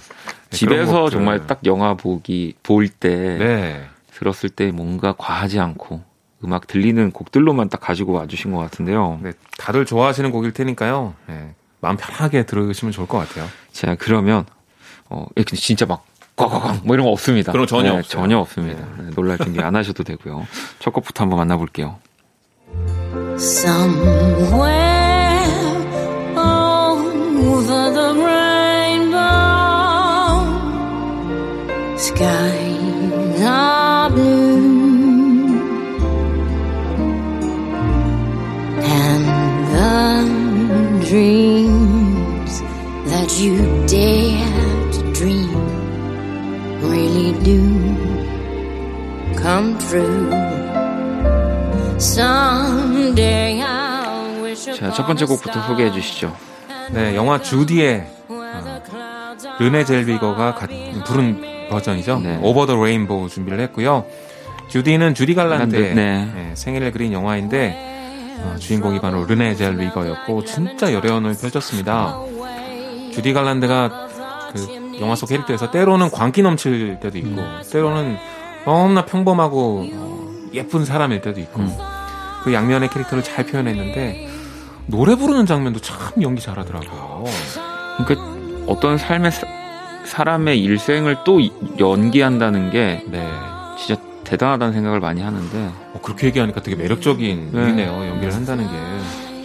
집에서 0.50 1.10
정말 1.10 1.46
딱 1.46 1.60
영화 1.66 1.94
보기 1.94 2.54
볼때 2.62 3.08
네. 3.38 3.88
들었을 4.12 4.48
때 4.48 4.70
뭔가 4.72 5.14
과하지 5.16 5.60
않고 5.60 6.02
음악 6.44 6.66
들리는 6.66 7.10
곡들로만 7.10 7.68
딱 7.68 7.80
가지고 7.80 8.12
와주신 8.12 8.52
것 8.52 8.58
같은데요. 8.58 9.20
네, 9.22 9.32
다들 9.56 9.84
좋아하시는 9.84 10.30
곡일 10.30 10.52
테니까요. 10.52 11.14
네, 11.26 11.54
마음 11.80 11.96
편하게 11.96 12.46
들으시면 12.46 12.92
좋을 12.92 13.06
것 13.08 13.18
같아요. 13.18 13.46
자, 13.72 13.96
그러면 13.96 14.46
어, 15.08 15.26
진짜 15.54 15.86
막 15.86 16.04
꽉꽉꽉 16.38 16.80
뭐 16.84 16.94
이런 16.94 17.04
거 17.04 17.12
없습니다. 17.12 17.52
그럼 17.52 17.66
전혀 17.66 17.92
네, 17.92 17.98
없어요. 17.98 18.22
전혀 18.22 18.38
없습니다. 18.38 18.80
네. 18.96 19.04
네, 19.04 19.10
놀랄 19.14 19.36
준비 19.38 19.60
안 19.60 19.74
하셔도 19.76 20.04
되고요. 20.04 20.46
첫 20.78 20.92
곡부터 20.92 21.24
한번 21.24 21.38
만나볼게요. 21.40 21.96
Somewhere 23.36 24.78
over 26.36 27.90
the 27.92 28.14
rainbow 28.24 29.18
skies 31.96 33.40
are 33.42 34.10
blue 34.10 35.58
and 38.82 39.24
the 39.74 41.06
dreams 41.06 42.62
that 43.06 43.38
you 43.40 43.77
자, 54.76 54.92
첫 54.92 55.06
번째 55.06 55.24
곡부터 55.24 55.62
소개해 55.62 55.92
주시죠. 55.92 56.36
네, 56.92 57.16
영화 57.16 57.40
주디의 57.40 58.06
어, 58.28 58.80
르네 59.58 59.86
젤위거가 59.86 60.56
부른 61.06 61.68
버전이죠. 61.70 62.20
네. 62.20 62.38
Over 62.42 62.66
the 62.66 62.76
Rainbow 62.84 63.30
준비를 63.30 63.60
했고요. 63.60 64.04
주디는 64.68 65.14
주디 65.14 65.34
갈란드의 65.34 65.94
네. 65.94 66.30
네, 66.34 66.50
생애를 66.52 66.92
그린 66.92 67.14
영화인데 67.14 68.40
어, 68.42 68.56
주인공이 68.58 69.00
바로 69.00 69.24
르네 69.24 69.54
젤위거였고 69.54 70.44
진짜 70.44 70.92
열연을 70.92 71.34
펼쳤습니다. 71.40 72.18
주디 73.14 73.32
갈란드가 73.32 74.08
그 74.52 74.98
영화 75.00 75.14
속 75.14 75.30
캐릭터에서 75.30 75.70
때로는 75.70 76.10
광기 76.10 76.42
넘칠 76.42 76.98
때도 77.00 77.16
있고 77.16 77.40
음. 77.40 77.62
때로는 77.72 78.18
너무나 78.64 79.04
평범하고 79.04 79.88
어, 79.92 80.34
예쁜 80.52 80.84
사람일 80.84 81.20
때도 81.20 81.40
있고 81.40 81.60
음. 81.60 81.76
그 82.44 82.52
양면의 82.52 82.90
캐릭터를 82.90 83.22
잘 83.22 83.46
표현했는데 83.46 84.28
노래 84.86 85.14
부르는 85.14 85.46
장면도 85.46 85.80
참 85.80 86.22
연기 86.22 86.40
잘하더라고요. 86.40 87.24
그러니까 88.04 88.38
어떤 88.66 88.96
삶의 88.98 89.32
사, 90.04 90.24
람의 90.24 90.62
일생을 90.62 91.18
또 91.24 91.40
연기한다는 91.78 92.70
게 92.70 93.04
네. 93.06 93.26
진짜 93.78 94.00
대단하다는 94.24 94.72
생각을 94.72 95.00
많이 95.00 95.22
하는데 95.22 95.70
어, 95.94 96.00
그렇게 96.02 96.26
얘기하니까 96.28 96.62
되게 96.62 96.76
매력적인 96.76 97.50
네. 97.52 97.62
일이네요. 97.62 97.90
연기를 98.08 98.34
한다는 98.34 98.66
게. 98.66 98.72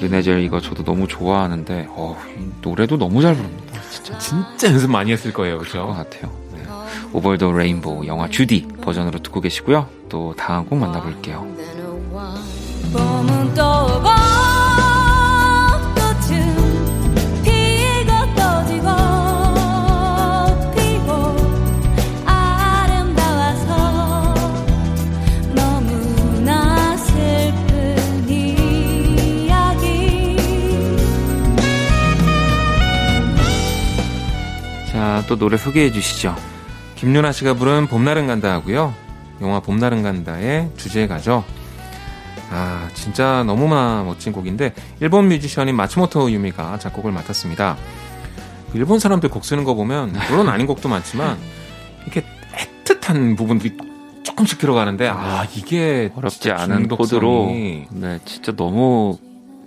르네젤 0.01 0.41
이거 0.43 0.59
저도 0.59 0.83
너무 0.83 1.07
좋아하는데 1.07 1.87
어, 1.89 2.17
노래도 2.61 2.97
너무 2.97 3.21
잘 3.21 3.35
부릅니다. 3.35 3.79
진짜 3.89 4.17
진짜 4.17 4.67
연습 4.67 4.91
많이 4.91 5.11
했을 5.11 5.31
거예요, 5.31 5.59
그렇죠? 5.59 5.87
것 5.87 5.93
같아요. 5.93 6.31
네. 7.13 7.17
오버 7.17 7.37
더 7.37 7.51
레인보우 7.51 8.07
영화 8.07 8.27
주디 8.27 8.67
버전으로 8.81 9.19
듣고 9.19 9.39
계시고요. 9.39 9.87
또 10.09 10.33
다음 10.35 10.65
곡 10.65 10.79
만나볼게요. 10.79 11.47
또 35.25 35.37
노래 35.37 35.57
소개해 35.57 35.91
주시죠. 35.91 36.35
김윤아 37.03 37.33
씨가 37.33 37.55
부른 37.55 37.87
봄날은 37.87 38.27
간다 38.27 38.53
하고요. 38.53 38.93
영화 39.41 39.59
봄날은 39.59 40.03
간다의 40.03 40.69
주제가죠. 40.77 41.43
아, 42.49 42.87
진짜 42.93 43.43
너무나 43.43 44.03
멋진 44.03 44.31
곡인데 44.31 44.73
일본 45.01 45.27
뮤지션인 45.27 45.75
마츠모토 45.75 46.31
유미가 46.31 46.79
작곡을 46.79 47.11
맡았습니다. 47.11 47.75
그 48.71 48.77
일본 48.77 48.99
사람들 48.99 49.29
곡 49.29 49.43
쓰는 49.43 49.65
거 49.65 49.73
보면 49.73 50.15
물론 50.29 50.47
아닌 50.47 50.65
곡도 50.65 50.87
많지만 50.87 51.37
이렇게 52.03 52.23
애틋한 52.85 53.35
부분들이 53.35 53.75
조금씩 54.23 54.59
들어가는데 54.59 55.09
아 55.09 55.45
이게 55.53 56.09
어렵지 56.15 56.51
않은 56.51 56.87
코드로 56.87 57.47
네 57.47 58.19
진짜 58.23 58.55
너무 58.55 59.17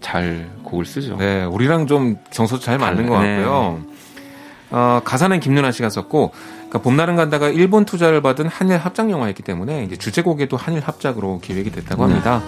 잘 0.01 0.49
곡을 0.63 0.87
쓰죠. 0.87 1.17
네 1.19 1.45
우리랑 1.45 1.87
좀 1.87 2.17
정서도 2.31 2.63
잘 2.63 2.79
맞는 2.79 3.11
것 3.11 3.21
네. 3.21 3.37
같고요. 3.37 3.83
네. 3.85 3.97
어, 4.71 5.01
가사는 5.05 5.39
김윤아 5.39 5.71
씨가 5.73 5.91
썼고 5.91 6.33
그러니까 6.69 6.79
봄날은 6.81 7.17
간다가 7.17 7.49
일본 7.49 7.85
투자를 7.85 8.21
받은 8.23 8.49
한일 8.49 8.79
합작 8.79 9.11
영화였기 9.11 9.43
때문에 9.43 9.85
이제 9.85 9.97
주제곡에도 9.97 10.57
한일 10.57 10.83
합작으로 10.83 11.41
기획이 11.41 11.71
됐다고 11.71 12.05
합니다. 12.05 12.43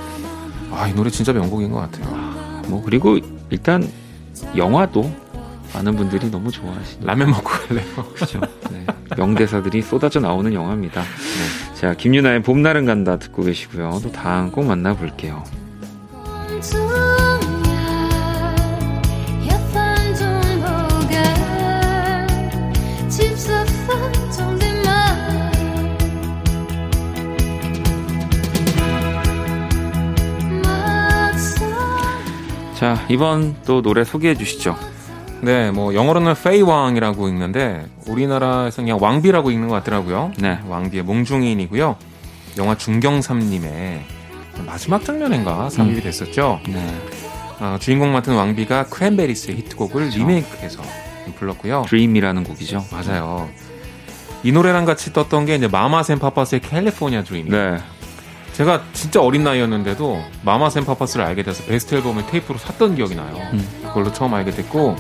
아, 0.73 0.87
이 0.89 0.95
노래 0.95 1.11
진짜 1.11 1.33
명곡인 1.33 1.71
것 1.71 1.79
같아요. 1.79 2.07
뭐 2.69 2.83
그리고 2.85 3.19
일단 3.51 3.89
영화도 4.57 5.11
많은 5.75 5.97
분들이 5.97 6.31
너무 6.31 6.51
좋아하시죠. 6.51 7.07
라면 7.07 7.31
먹고 7.31 7.45
갈래요. 7.45 7.87
그렇죠. 8.15 8.41
네. 8.71 8.87
명대사들이 9.17 9.83
쏟아져 9.83 10.21
나오는 10.21 10.53
영화입니다. 10.53 11.03
네. 11.03 11.75
자, 11.75 11.95
김윤아의 11.95 12.43
봄날은 12.43 12.87
간다 12.87 13.19
듣고 13.19 13.43
계시고요. 13.45 14.01
또 14.03 14.11
다음 14.11 14.51
꼭 14.51 14.65
만나볼게요. 14.65 15.45
자, 32.89 33.05
이번 33.11 33.55
또 33.67 33.83
노래 33.83 34.03
소개해 34.03 34.35
주시죠. 34.35 34.75
네, 35.43 35.71
뭐 35.71 35.93
영어로는 35.93 36.33
페이왕이라고 36.43 37.29
읽는데 37.29 37.85
우리나라에서 38.07 38.81
그냥 38.81 38.97
왕비라고 38.99 39.51
읽는 39.51 39.69
것 39.69 39.75
같더라고요. 39.75 40.33
네, 40.39 40.59
왕비의 40.67 41.03
몽중인이고요. 41.03 41.97
영화 42.57 42.79
중경삼림의 42.79 44.01
마지막 44.65 45.05
장면인가 45.05 45.69
삽입이 45.69 45.97
음. 45.97 46.03
됐었죠. 46.03 46.61
네. 46.67 46.83
어, 47.61 47.77
주인공 47.79 48.11
맡은 48.13 48.35
왕비가 48.35 48.85
크랜베리스의 48.85 49.59
히트곡을 49.59 49.95
그렇죠. 49.95 50.19
리메이크해서 50.21 50.83
불렀고요. 51.37 51.85
Dream이라는 51.89 52.43
곡이죠. 52.43 52.87
맞아요. 52.91 53.51
이 54.45 54.51
노래랑 54.51 54.87
같이 54.87 55.13
떴던 55.13 55.45
게 55.45 55.57
이제 55.57 55.69
마마스 55.69 56.04
앤 56.04 56.19
파파스의 56.19 56.63
California 56.63 57.23
Dream. 57.23 57.51
네. 57.51 57.77
제가 58.59 58.83
진짜 58.93 59.23
어린 59.23 59.45
나이였는데도 59.45 60.21
마마센 60.43 60.85
파파스를 60.85 61.25
알게 61.25 61.45
돼서 61.45 61.63
베스트 61.63 61.95
앨범을 61.95 62.27
테이프로 62.27 62.59
샀던 62.59 62.97
기억이 62.97 63.15
나요. 63.15 63.37
음. 63.53 63.65
그걸로 63.83 64.13
처음 64.13 64.35
알게 64.35 64.51
됐고 64.51 64.97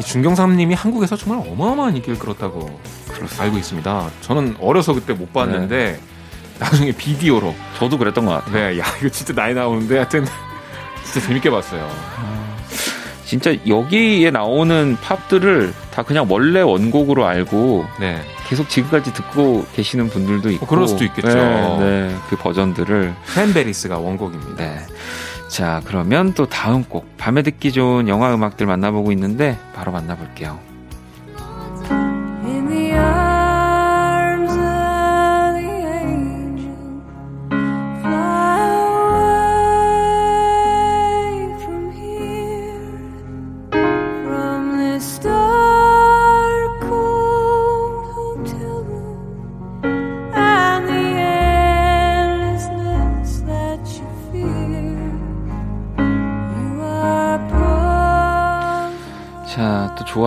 이 0.00 0.02
중경삼님이 0.02 0.74
한국에서 0.74 1.14
정말 1.14 1.46
어마어마한 1.48 1.94
인기를 1.94 2.18
끌었다고 2.18 2.80
그렇습니다. 3.06 3.44
알고 3.44 3.56
있습니다. 3.56 4.10
저는 4.22 4.56
어려서 4.60 4.94
그때 4.94 5.12
못 5.12 5.32
봤는데 5.32 5.92
네. 5.92 6.00
나중에 6.58 6.90
비디오로 6.90 7.54
저도 7.78 7.98
그랬던 7.98 8.26
것 8.26 8.32
같아요. 8.32 8.52
네, 8.52 8.80
야 8.80 8.84
이거 8.98 9.08
진짜 9.10 9.32
나이 9.32 9.54
나오는데 9.54 9.98
하여튼 9.98 10.26
진짜 11.06 11.28
재밌게 11.28 11.50
봤어요. 11.50 11.88
진짜 13.30 13.54
여기에 13.64 14.32
나오는 14.32 14.96
팝들을 15.00 15.72
다 15.92 16.02
그냥 16.02 16.26
원래 16.28 16.62
원곡으로 16.62 17.24
알고 17.24 17.84
네. 18.00 18.20
계속 18.48 18.68
지금까지 18.68 19.14
듣고 19.14 19.64
계시는 19.72 20.08
분들도 20.08 20.50
있고 20.50 20.66
어, 20.66 20.68
그럴 20.68 20.88
수도 20.88 21.04
있겠죠. 21.04 21.28
네, 21.28 21.78
네, 21.78 22.16
그 22.28 22.34
버전들을 22.34 23.14
팬베리스가 23.36 23.98
원곡입니다. 23.98 24.56
네. 24.56 24.80
자, 25.46 25.80
그러면 25.84 26.34
또 26.34 26.46
다음 26.46 26.82
곡 26.82 27.16
밤에 27.18 27.42
듣기 27.42 27.70
좋은 27.70 28.08
영화 28.08 28.34
음악들 28.34 28.66
만나보고 28.66 29.12
있는데 29.12 29.56
바로 29.76 29.92
만나볼게요. 29.92 30.58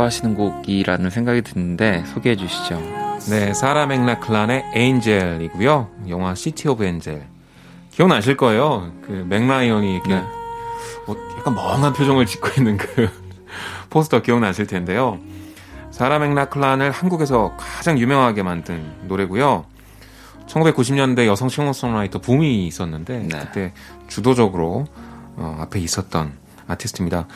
좋아하시는 0.03 0.35
곡이라는 0.35 1.09
생각이 1.09 1.41
드는데 1.41 2.03
소개해 2.13 2.35
주시죠. 2.35 2.79
네, 3.29 3.53
사라 3.53 3.85
맥라클란의 3.85 4.71
Angel이고요. 4.73 5.89
영화 6.09 6.35
City 6.35 6.67
of 6.67 6.83
Angel. 6.83 7.27
기억나실 7.91 8.37
거예요. 8.37 8.91
그 9.05 9.11
맥라이언이 9.11 9.93
이렇게 9.93 10.15
네. 10.15 10.23
뭐 11.05 11.15
약간 11.37 11.53
멍한 11.53 11.93
표정을 11.93 12.25
짓고 12.25 12.49
있는 12.57 12.77
그 12.77 13.09
포스터 13.89 14.21
기억나실 14.21 14.67
텐데요. 14.67 15.19
사라 15.91 16.19
맥라클란을 16.19 16.91
한국에서 16.91 17.55
가장 17.57 17.99
유명하게 17.99 18.43
만든 18.43 18.91
노래고요. 19.03 19.65
1990년대 20.47 21.27
여성 21.27 21.49
싱어송라이터 21.49 22.19
붐이 22.19 22.67
있었는데 22.67 23.19
네. 23.19 23.39
그때 23.39 23.73
주도적으로 24.07 24.85
어, 25.35 25.57
앞에 25.61 25.79
있었던 25.79 26.33
아티스트입니다. 26.67 27.27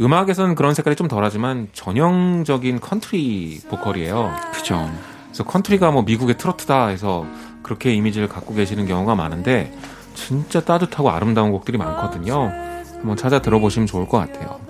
음악에서는 0.00 0.54
그런 0.54 0.74
색깔이 0.74 0.96
좀 0.96 1.08
덜하지만 1.08 1.68
전형적인 1.72 2.80
컨트리 2.80 3.60
보컬이에요. 3.68 4.34
그죠. 4.52 4.90
그래서 5.26 5.44
컨트리가 5.44 5.90
뭐 5.90 6.02
미국의 6.02 6.36
트로트다 6.38 6.88
해서 6.88 7.26
그렇게 7.62 7.92
이미지를 7.94 8.28
갖고 8.28 8.54
계시는 8.54 8.86
경우가 8.86 9.14
많은데 9.14 9.72
진짜 10.14 10.60
따뜻하고 10.60 11.10
아름다운 11.10 11.50
곡들이 11.52 11.78
많거든요. 11.78 12.52
한번 12.92 13.16
찾아 13.16 13.40
들어보시면 13.40 13.86
좋을 13.86 14.08
것 14.08 14.18
같아요. 14.18 14.60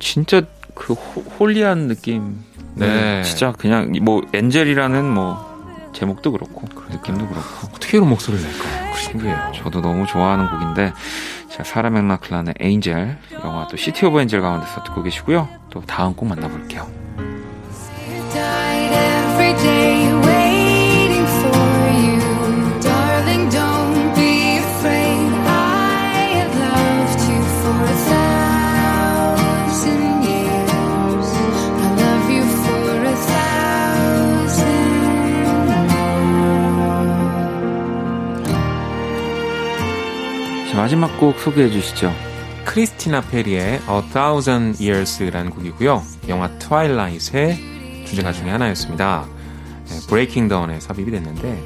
진짜 0.00 0.42
그 0.74 0.94
holy한 0.94 1.88
느낌. 1.88 2.42
네. 2.74 3.22
진짜 3.22 3.52
그냥 3.52 3.92
뭐 4.02 4.22
Angel이라는 4.32 5.08
뭐 5.08 5.52
제목도 5.92 6.32
그렇고 6.32 6.62
그러니까. 6.74 6.94
느낌도 6.94 7.28
그렇고 7.28 7.68
어떻게 7.74 7.98
이런 7.98 8.08
목소리를 8.08 8.44
낼까요? 8.44 8.96
신기해요. 8.96 9.52
저도 9.54 9.80
너무 9.80 10.06
좋아하는 10.06 10.50
곡인데 10.50 10.92
자, 11.52 11.62
사라 11.62 11.90
맥락클란의 11.90 12.54
에인젤 12.58 13.18
영화 13.44 13.66
또 13.68 13.76
시티 13.76 14.06
오브 14.06 14.18
엔젤 14.22 14.40
가운데서 14.40 14.84
듣고 14.84 15.02
계시고요. 15.02 15.48
또 15.68 15.82
다음 15.82 16.14
곡 16.14 16.26
만나볼게요. 16.26 16.88
마지막 40.82 41.16
곡 41.20 41.38
소개해 41.38 41.70
주시죠. 41.70 42.12
크리스티나 42.64 43.20
페리의 43.20 43.74
A 43.88 44.10
Thousand 44.12 44.82
Years라는 44.84 45.50
곡이고요. 45.50 46.02
영화 46.26 46.48
Twilight의 46.58 48.04
주제가 48.04 48.32
중에 48.32 48.50
하나였습니다. 48.50 49.24
네, 49.88 49.96
Breaking 50.08 50.48
Dawn에 50.48 50.80
삽입이 50.80 51.12
됐는데 51.12 51.62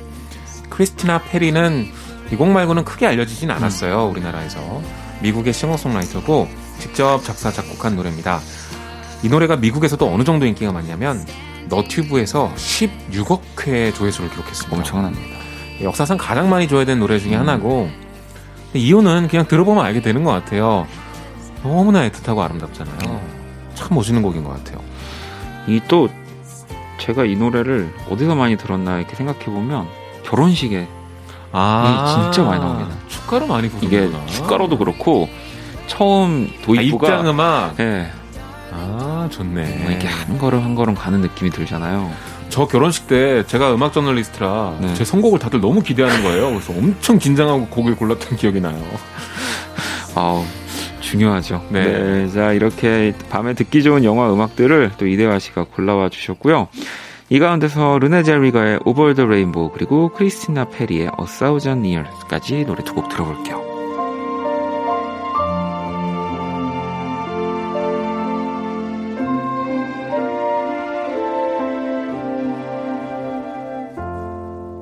크리스티나 0.69 1.23
페리는 1.23 1.87
이 2.31 2.37
곡 2.37 2.49
말고는 2.49 2.85
크게 2.85 3.07
알려지진 3.07 3.51
않았어요. 3.51 4.05
음. 4.05 4.11
우리나라에서. 4.11 4.83
미국의 5.23 5.55
싱어송라이터고 5.55 6.47
직접 6.79 7.25
작사 7.25 7.51
작곡한 7.51 7.97
노래입니다. 7.97 8.41
이 9.23 9.31
노래가 9.31 9.57
미국에서도 9.57 10.13
어느 10.13 10.25
정도 10.25 10.45
인기가 10.45 10.73
많냐면 10.73 11.25
너튜브에서 11.71 12.53
16억 12.55 13.67
회 13.67 13.95
조회수를 13.95 14.29
기록했습니다. 14.29 14.77
엄청납니다. 14.77 15.37
역사상 15.81 16.19
가장 16.19 16.51
많이 16.51 16.69
조회된 16.69 16.99
노래 16.99 17.19
중에 17.19 17.37
음. 17.37 17.41
하나고 17.41 18.06
이유는 18.75 19.29
그냥 19.29 19.47
들어보면 19.47 19.85
알게 19.85 20.01
되는 20.03 20.23
것 20.25 20.31
같아요. 20.33 20.87
너무나 21.63 22.09
애틋하고 22.09 22.39
아름답잖아요. 22.39 23.21
참 23.75 23.89
멋있는 23.95 24.23
곡인 24.23 24.45
것 24.45 24.51
같아요. 24.51 24.81
이 25.67 25.81
또 25.89 26.09
제가 26.99 27.25
이 27.25 27.37
노래를 27.37 27.93
어디서 28.11 28.35
많이 28.35 28.57
들었나 28.57 28.99
이렇게 28.99 29.15
생각해 29.17 29.45
보면 29.45 29.87
결혼식에 30.25 30.89
아 31.53 32.31
진짜 32.33 32.49
많이 32.49 32.61
나옵니다. 32.61 32.95
축가로 33.09 33.47
많이 33.47 33.69
부르구나. 33.69 33.87
이게 34.19 34.27
축가로도 34.33 34.79
그렇고 34.79 35.29
처음 35.87 36.51
도입부가 36.65 37.07
아, 37.07 37.11
입장 37.11 37.29
음악. 37.29 37.77
네. 37.77 38.11
아 38.73 39.29
좋네. 39.31 39.79
뭐 39.79 39.91
이렇게 39.91 40.09
한 40.09 40.39
걸음 40.39 40.63
한 40.65 40.75
걸음 40.75 40.95
가는 40.95 41.21
느낌이 41.21 41.51
들잖아요. 41.51 42.11
저 42.49 42.67
결혼식 42.67 43.07
때 43.09 43.45
제가 43.47 43.75
음악 43.75 43.93
저널리스트라 43.93 44.79
네. 44.81 44.95
제 44.95 45.05
선곡을 45.05 45.39
다들 45.39 45.61
너무 45.61 45.83
기대하는 45.83 46.23
거예요. 46.23 46.49
그래서 46.51 46.73
엄청 46.73 47.19
긴장하고 47.19 47.67
곡을 47.67 47.97
골랐던 47.97 48.37
기억이 48.39 48.61
나요. 48.61 48.81
아우 50.15 50.45
중요하죠. 51.01 51.65
네. 51.71 51.85
네. 51.85 52.29
자 52.29 52.53
이렇게 52.53 53.15
밤에 53.31 53.55
듣기 53.55 53.83
좋은 53.83 54.05
영화 54.05 54.33
음악들을 54.33 54.93
또 54.99 55.07
이대화 55.07 55.39
씨가 55.39 55.65
골라와 55.75 56.09
주셨고요. 56.09 56.69
이 57.29 57.39
가운데서 57.41 57.99
르네 57.99 58.23
젤리가의 58.23 58.81
Over 58.85 59.15
the 59.15 59.27
Rainbow 59.27 59.73
그리고 59.75 60.11
크리스티나 60.11 60.67
페리의 60.67 61.03
A 61.21 61.27
Thousand 61.39 61.87
Years까지 61.87 62.65
노래 62.65 62.83
두 62.85 62.95
곡 62.95 63.09
들어볼게요. 63.09 63.76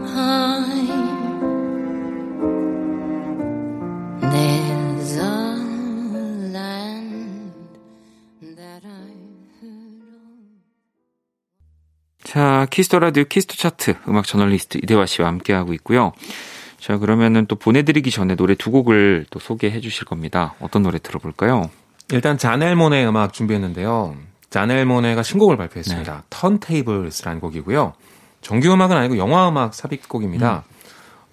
high, 0.03 0.83
there's 4.19 5.15
a 5.15 5.55
land 6.51 7.51
that 8.57 8.83
I've 8.83 9.47
heard 9.61 10.03
of. 10.03 10.59
자, 12.25 12.67
키스터 12.69 12.99
라디오 12.99 13.23
키스터 13.23 13.55
차트 13.55 13.95
음악 14.09 14.25
저널리스트 14.27 14.79
이대화 14.83 15.05
씨와 15.05 15.29
함께하고 15.29 15.71
있고요. 15.75 16.11
자, 16.79 16.97
그러면은 16.97 17.45
또 17.45 17.55
보내드리기 17.55 18.09
전에 18.11 18.35
노래 18.35 18.55
두 18.55 18.71
곡을 18.71 19.25
또 19.29 19.39
소개해 19.39 19.81
주실 19.81 20.05
겁니다. 20.05 20.55
어떤 20.59 20.83
노래 20.83 20.97
들어볼까요? 20.99 21.69
일단 22.11 22.37
자넬모네 22.37 23.05
음악 23.05 23.33
준비했는데요. 23.33 24.15
자넬모네가 24.49 25.21
신곡을 25.21 25.57
발표했습니다. 25.57 26.13
네. 26.13 26.21
턴테이블스라는 26.29 27.39
곡이고요. 27.39 27.93
정규 28.41 28.73
음악은 28.73 28.95
아니고 28.97 29.17
영화 29.17 29.47
음악 29.49 29.73
삽입곡입니다. 29.73 30.63
음. 30.65 30.79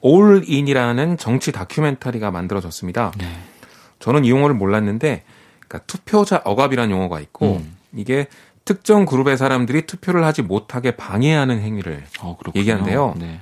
All 0.04 0.44
In이라는 0.48 1.16
정치 1.16 1.52
다큐멘터리가 1.52 2.30
만들어졌습니다. 2.30 3.12
네. 3.16 3.38
저는 3.98 4.24
이 4.24 4.30
용어를 4.30 4.54
몰랐는데, 4.54 5.24
그러니까 5.60 5.86
투표자 5.86 6.42
억압이라는 6.44 6.90
용어가 6.90 7.20
있고, 7.20 7.56
음. 7.56 7.76
이게 7.94 8.26
특정 8.66 9.06
그룹의 9.06 9.38
사람들이 9.38 9.86
투표를 9.86 10.24
하지 10.24 10.42
못하게 10.42 10.96
방해하는 10.96 11.60
행위를 11.60 12.04
어, 12.20 12.36
얘기하는데요. 12.54 13.14
네. 13.18 13.40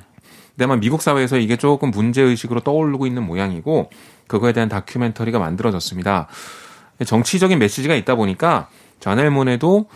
근데 0.55 0.64
아마 0.64 0.77
미국 0.77 1.03
사회에서 1.03 1.37
이게 1.37 1.57
조금 1.57 1.90
문제 1.90 2.23
의식으로 2.23 2.61
떠오르고 2.61 3.07
있는 3.07 3.25
모양이고 3.25 3.90
그거에 4.27 4.53
대한 4.53 4.69
다큐멘터리가 4.69 5.38
만들어졌습니다. 5.38 6.29
정치적인 7.05 7.59
메시지가 7.59 7.95
있다 7.95 8.14
보니까 8.14 8.69
자넬몬에도 9.01 9.88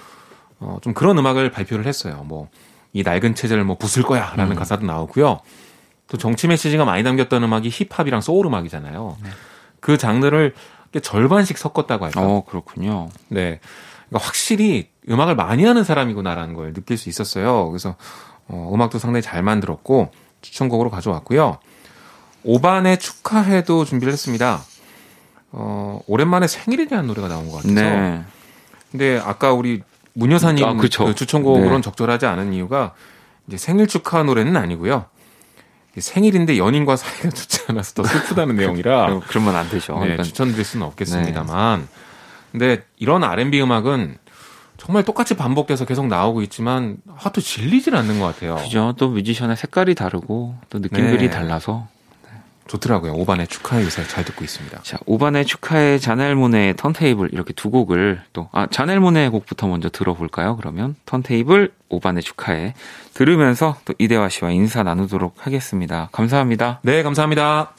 어, 0.61 0.79
좀 0.83 0.93
그런 0.95 1.17
음악을 1.17 1.53
발표를 1.53 1.87
했어요. 1.87 2.25
뭐, 2.27 2.49
이 2.93 3.05
낡은 3.05 3.37
체제를 3.37 3.63
뭐 3.63 3.79
부술 3.79 4.03
거야 4.03 4.33
라는 4.35 4.53
음. 4.53 4.57
가사도 4.57 4.85
나오고요. 4.85 5.41
또 6.09 6.17
정치 6.17 6.49
메시지가 6.49 6.85
많이 6.85 7.05
담겼던 7.05 7.45
음악이 7.45 7.71
힙합이랑 7.71 8.21
소울 8.21 8.47
음악이잖아요. 8.47 9.17
네. 9.23 9.31
그 9.79 9.99
장르를 9.99 10.55
절반씩 11.01 11.59
섞었다고 11.59 12.07
할까. 12.07 12.23
어, 12.23 12.45
그렇군요. 12.45 13.09
네. 13.29 13.61
그러니까 14.09 14.27
확실히 14.27 14.89
음악을 15.09 15.37
많이 15.37 15.65
하는 15.65 15.85
사람이구나라는 15.85 16.55
걸 16.55 16.73
느낄 16.73 16.97
수 16.97 17.09
있었어요. 17.09 17.69
그래서 17.69 17.95
어, 18.49 18.71
음악도 18.75 18.99
상당히 18.99 19.23
잘 19.23 19.43
만들었고 19.43 20.11
추천곡으로 20.41 20.91
가져왔고요. 20.91 21.59
오반의 22.45 22.99
축하해도 22.99 23.85
준비를 23.85 24.13
했습니다. 24.13 24.63
어, 25.51 26.01
오랜만에 26.07 26.47
생일이라는 26.47 27.07
노래가 27.07 27.29
나온 27.29 27.49
것 27.51 27.57
같아서. 27.57 27.75
네. 27.75 28.23
근데 28.91 29.21
아까 29.23 29.53
우리 29.53 29.83
문 30.15 30.33
여사님 30.33 30.65
아, 30.65 30.75
그 30.75 30.89
추천곡으로는 30.89 31.77
네. 31.77 31.81
적절하지 31.83 32.27
않은 32.27 32.53
이유가 32.53 32.95
이제 33.47 33.57
생일 33.57 33.87
축하 33.87 34.23
노래는 34.23 34.57
아니고요. 34.57 35.07
생일인데 35.97 36.59
연인과 36.59 36.97
사이가 36.97 37.31
좋지 37.31 37.65
않아서 37.69 37.95
더 37.95 38.05
슬프다는 38.05 38.57
내용이라 38.57 39.21
그러면 39.27 39.57
안 39.57 39.69
되죠. 39.69 39.95
네, 39.95 40.01
그러니까. 40.01 40.23
추천드릴 40.23 40.65
수는 40.65 40.87
없겠습니다만. 40.87 41.81
네. 41.81 41.87
근데 42.53 42.85
이런 42.97 43.25
R&B 43.25 43.61
음악은 43.61 44.17
정말 44.79 45.05
똑같이 45.05 45.35
반복돼서 45.35 45.85
계속 45.85 46.07
나오고 46.07 46.41
있지만 46.43 46.97
하도 47.15 47.41
질리질 47.41 47.95
않는 47.95 48.21
것 48.21 48.27
같아요. 48.27 48.57
그죠. 48.57 48.95
또 48.97 49.11
뮤지션의 49.11 49.57
색깔이 49.57 49.95
다르고 49.95 50.55
또 50.71 50.79
느낌들이 50.79 51.29
네. 51.29 51.31
달라서 51.31 51.89
좋더라고요. 52.69 53.15
오반의 53.15 53.49
축하의 53.49 53.85
요새 53.85 54.07
잘 54.07 54.25
듣고 54.25 54.45
있습니다. 54.45 54.81
자, 54.83 54.99
오반의 55.07 55.47
축하의 55.47 56.01
자넬모네의 56.01 56.77
턴테이블 56.77 57.31
이렇게 57.33 57.53
두 57.55 57.71
곡을 57.71 58.21
또 58.33 58.49
아, 58.53 58.67
자넬모네 58.67 59.31
곡부터 59.31 59.67
먼저 59.67 59.89
들어볼까요? 59.89 60.57
그러면 60.57 60.95
턴테이블 61.07 61.73
오반의 61.89 62.23
축하해 62.23 62.75
들으면서 63.15 63.77
또 63.85 63.95
이대화 63.99 64.29
씨와 64.29 64.51
인사 64.51 64.83
나누도록 64.83 65.35
하겠습니다. 65.39 66.09
감사합니다. 66.13 66.81
네, 66.83 67.03
감사합니다. 67.03 67.73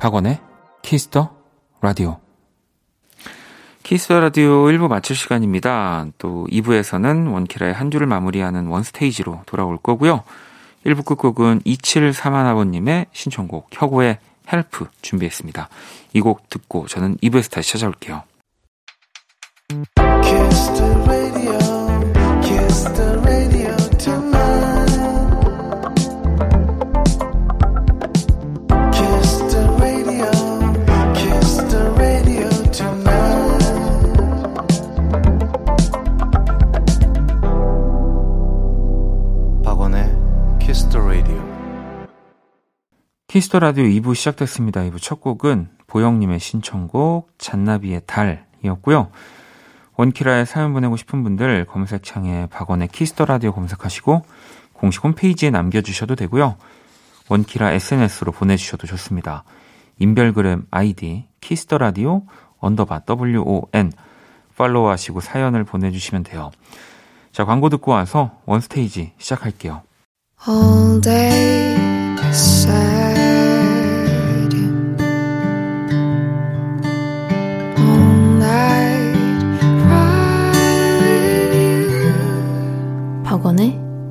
박원의 0.00 0.40
Kiss 0.80 1.09
the 1.09 1.30
라디오. 1.82 2.18
Kiss 3.82 4.04
the 4.04 4.20
라디오 4.20 4.64
1부 4.64 4.88
마칠 4.88 5.14
시간입니다. 5.14 6.06
또 6.16 6.46
2부에서는 6.50 7.30
원키라의 7.30 7.74
한 7.74 7.90
주를 7.90 8.06
마무리하는 8.06 8.66
원스테이지로 8.68 9.42
돌아올 9.44 9.76
거고요. 9.76 10.24
1부 10.86 11.04
끝곡은 11.04 11.60
2731아버님의 11.60 13.06
신청곡 13.12 13.68
혁오의 13.72 14.18
Help 14.50 14.86
준비했습니다. 15.02 15.68
이 16.14 16.20
곡 16.20 16.48
듣고 16.48 16.86
저는 16.86 17.18
2부에서 17.18 17.50
다시 17.50 17.72
찾아올게요. 17.72 18.22
Kiss 43.30 43.47
the 43.47 43.60
라디오 43.60 43.84
2부 43.84 44.16
시작됐습니다. 44.16 44.80
2부 44.80 45.00
첫 45.00 45.20
곡은 45.20 45.68
보영님의 45.86 46.40
신청곡 46.40 47.28
잔나비의 47.38 48.02
달이었고요. 48.04 49.12
원키라에 49.94 50.44
사연 50.44 50.72
보내고 50.72 50.96
싶은 50.96 51.22
분들 51.22 51.64
검색창에 51.66 52.48
박원의 52.50 52.88
Kiss 52.88 53.10
the 53.10 53.26
라디오 53.26 53.52
검색하시고 53.52 54.24
공식 54.72 55.04
홈페이지에 55.04 55.50
남겨주셔도 55.50 56.16
되고요. 56.16 56.56
원키라 57.28 57.70
SNS로 57.70 58.32
보내주셔도 58.32 58.88
좋습니다. 58.88 59.44
인별그램 60.00 60.66
아이디 60.72 61.28
Kiss 61.40 61.62
the 61.62 61.78
라디오 61.78 62.24
언더바 62.58 63.02
WON 63.08 63.92
팔로우하시고 64.56 65.20
사연을 65.20 65.62
보내주시면 65.62 66.24
돼요. 66.24 66.50
자 67.30 67.44
광고 67.44 67.68
듣고 67.68 67.92
와서 67.92 68.40
원스테이지 68.46 69.12
시작할게요. 69.18 69.82
All 70.48 71.00
day 71.00 71.76
박 72.16 72.34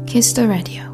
Kiss 0.09 0.33
the 0.33 0.49
Radio. 0.49 0.89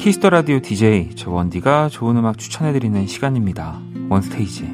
Kiss 0.00 0.17
the 0.17 0.30
라디오 0.30 0.58
DJ 0.60 1.10
저 1.14 1.30
원디가 1.30 1.88
좋은 1.88 2.16
음악 2.16 2.36
추천해 2.36 2.72
드리는 2.72 3.06
시간입니다. 3.06 3.80
원스테이지. 4.08 4.64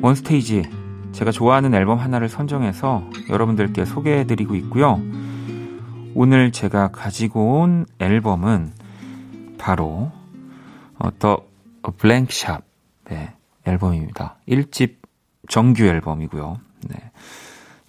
원스테이지 0.00 0.81
제가 1.12 1.30
좋아하는 1.30 1.74
앨범 1.74 1.98
하나를 1.98 2.28
선정해서 2.28 3.08
여러분들께 3.28 3.84
소개해드리고 3.84 4.54
있고요. 4.56 5.00
오늘 6.14 6.52
제가 6.52 6.88
가지고 6.88 7.60
온 7.60 7.86
앨범은 7.98 8.72
바로 9.58 10.10
어, 10.98 11.08
The 11.18 11.44
BLANK 11.98 12.34
Shop 12.34 12.62
네, 13.08 13.34
앨범입니다. 13.64 14.36
1집 14.48 14.96
정규 15.48 15.84
앨범이고요. 15.84 16.58
네. 16.88 17.10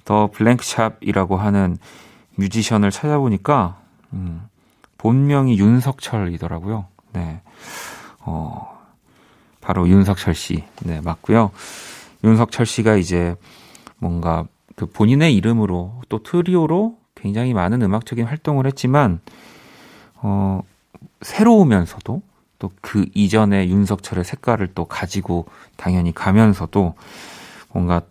더 0.06 0.28
블랭크샵이라고 0.28 1.38
하는 1.38 1.78
뮤지션을 2.36 2.92
찾아보니까 2.92 3.80
음, 4.14 4.48
본명이 4.98 5.58
윤석철이더라고요. 5.58 6.86
네. 7.14 7.42
어, 8.20 8.80
바로 9.62 9.88
윤석철 9.88 10.34
씨. 10.34 10.64
네, 10.82 11.02
맞고요. 11.02 11.52
윤석철 12.24 12.66
씨가 12.66 12.96
이제 12.96 13.36
뭔가 13.98 14.46
그 14.76 14.86
본인의 14.86 15.36
이름으로 15.36 16.02
또 16.10 16.24
트리오로 16.24 16.98
굉장히 17.16 17.54
많은 17.54 17.82
음악적인 17.82 18.26
활동을 18.26 18.66
했지만 18.66 19.20
어 20.16 20.62
새로우면서도 21.22 22.22
또 22.60 22.72
그 22.82 23.06
이전의 23.14 23.70
윤석철의 23.70 24.24
색깔을 24.24 24.70
또 24.74 24.86
가지고 24.86 25.46
당연히 25.76 26.14
가면서도 26.14 26.94
뭔가 27.74 28.02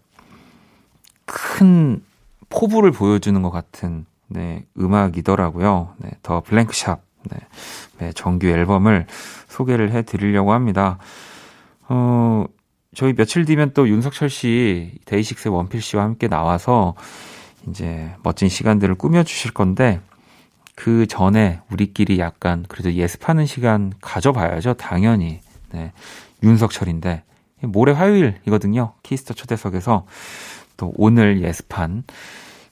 큰 1.25 2.03
포부를 2.49 2.91
보여주는 2.91 3.41
것 3.41 3.51
같은 3.51 4.05
네, 4.29 4.67
음악이더라고요. 4.79 5.95
네, 5.99 6.11
더 6.23 6.41
블랭크샵 6.41 7.01
네, 7.31 7.39
네, 7.99 8.13
정규 8.13 8.49
앨범을 8.49 9.07
소개를 9.49 9.93
해드리려고 9.93 10.53
합니다. 10.53 10.99
어, 11.89 12.45
저희 12.95 13.15
며칠 13.15 13.45
뒤면 13.45 13.73
또 13.73 13.89
윤석철 13.89 14.29
씨, 14.29 14.93
데이식스의 15.07 15.55
원필 15.55 15.81
씨와 15.81 16.05
함께 16.05 16.29
나와서 16.29 16.95
이제 17.69 18.15
멋진 18.23 18.49
시간들을 18.49 18.97
꾸며주실 18.97 19.53
건데, 19.53 20.01
그 20.75 21.07
전에 21.07 21.61
우리끼리 21.71 22.19
약간 22.19 22.65
그래도 22.69 22.93
예습하는 22.93 23.47
시간 23.47 23.93
가져봐야죠, 24.01 24.75
당연히. 24.75 25.41
네. 25.71 25.93
윤석철인데, 26.43 27.25
모레 27.63 27.93
화요일이거든요. 27.93 28.93
Kiss 29.03 29.21
the 29.21 29.35
초대석에서 29.35 30.07
또 30.77 30.93
오늘 30.97 31.43
예습한 31.43 32.05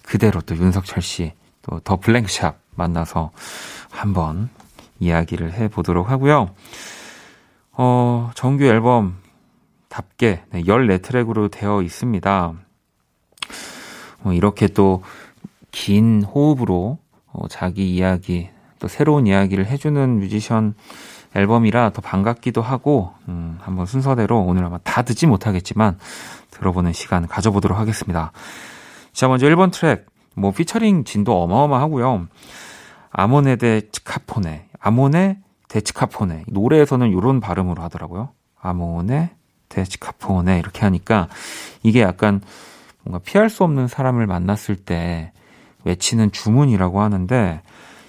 그대로 0.02 0.40
또 0.40 0.56
윤석철 0.56 1.02
씨, 1.02 1.32
또 1.62 1.80
더 1.80 1.96
블랭크샵 1.96 2.58
만나서 2.74 3.30
한번 3.90 4.48
이야기를 4.98 5.52
해보도록 5.54 6.10
하고요. 6.10 6.50
어, 7.72 8.30
정규 8.34 8.64
앨범 8.64 9.16
답게 9.90 10.42
네, 10.50 10.62
14트랙으로 10.62 11.50
되어 11.50 11.82
있습니다. 11.82 12.54
어, 14.24 14.32
이렇게 14.32 14.66
또 14.66 15.02
긴 15.70 16.22
호흡으로 16.22 16.98
어, 17.32 17.48
자기 17.48 17.94
이야기, 17.94 18.50
또 18.78 18.88
새로운 18.88 19.26
이야기를 19.26 19.66
해주는 19.66 20.18
뮤지션 20.18 20.74
앨범이라 21.34 21.90
더 21.90 22.00
반갑기도 22.00 22.60
하고, 22.60 23.12
음, 23.28 23.56
한번 23.60 23.86
순서대로 23.86 24.40
오늘 24.40 24.64
아마 24.64 24.78
다 24.78 25.02
듣지 25.02 25.26
못하겠지만 25.26 25.96
들어보는 26.50 26.92
시간 26.92 27.28
가져보도록 27.28 27.78
하겠습니다. 27.78 28.32
자, 29.12 29.28
먼저 29.28 29.46
1번 29.46 29.70
트랙, 29.72 30.06
뭐 30.34 30.50
피처링 30.50 31.04
진도 31.04 31.40
어마어마하고요. 31.40 32.26
아모네 33.10 33.56
대 33.56 33.82
츠카포네, 33.92 34.66
아모네 34.80 35.38
대 35.68 35.80
츠카포네. 35.80 36.44
노래에서는 36.48 37.10
이런 37.10 37.38
발음으로 37.38 37.80
하더라고요. 37.82 38.30
아모네, 38.60 39.30
데치카포네 39.70 40.58
이렇게 40.58 40.80
하니까 40.82 41.28
이게 41.82 42.02
약간 42.02 42.42
뭔가 43.02 43.18
피할 43.24 43.48
수 43.48 43.64
없는 43.64 43.88
사람을 43.88 44.26
만났을 44.26 44.76
때 44.76 45.32
외치는 45.84 46.32
주문이라고 46.32 47.00
하는데 47.00 47.62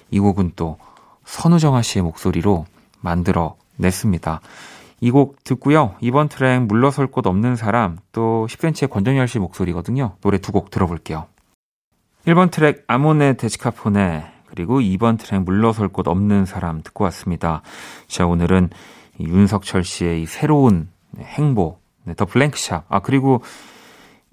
이 0.09 0.19
곡은 0.19 0.51
또 0.57 0.77
선우정아 1.23 1.81
씨의 1.81 2.03
목소리로 2.03 2.65
만들어 2.99 3.55
냈습니다. 3.77 4.41
이 5.03 5.09
곡 5.09 5.43
듣고요. 5.43 5.95
이번 6.01 6.27
트랙 6.29 6.63
물러설 6.67 7.07
곳 7.07 7.25
없는 7.25 7.55
사람 7.55 7.97
또 8.11 8.45
10cm의 8.49 8.89
권정열 8.89 9.27
씨 9.27 9.39
목소리거든요. 9.39 10.17
노래 10.21 10.37
두 10.37 10.51
곡 10.51 10.69
들어볼게요. 10.69 11.25
1번 12.27 12.51
트랙 12.51 12.83
아모네 12.87 13.33
데치카포네 13.37 14.25
그리고 14.45 14.79
2번 14.79 15.17
트랙 15.17 15.41
물러설 15.41 15.87
곳 15.87 16.07
없는 16.07 16.45
사람 16.45 16.83
듣고 16.83 17.03
왔습니다. 17.05 17.61
자 18.07 18.27
오늘은 18.27 18.69
윤석철 19.19 19.83
씨의 19.83 20.21
이 20.21 20.25
새로운 20.27 20.89
행보 21.19 21.79
네, 22.03 22.13
더 22.13 22.25
블랭크샵 22.25 22.85
아 22.89 22.99
그리고 22.99 23.41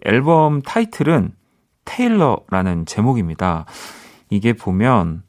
앨범 0.05 0.63
타이틀은 0.63 1.33
테일러라는 1.85 2.87
제목입니다. 2.87 3.67
이게 4.31 4.53
보면 4.53 5.23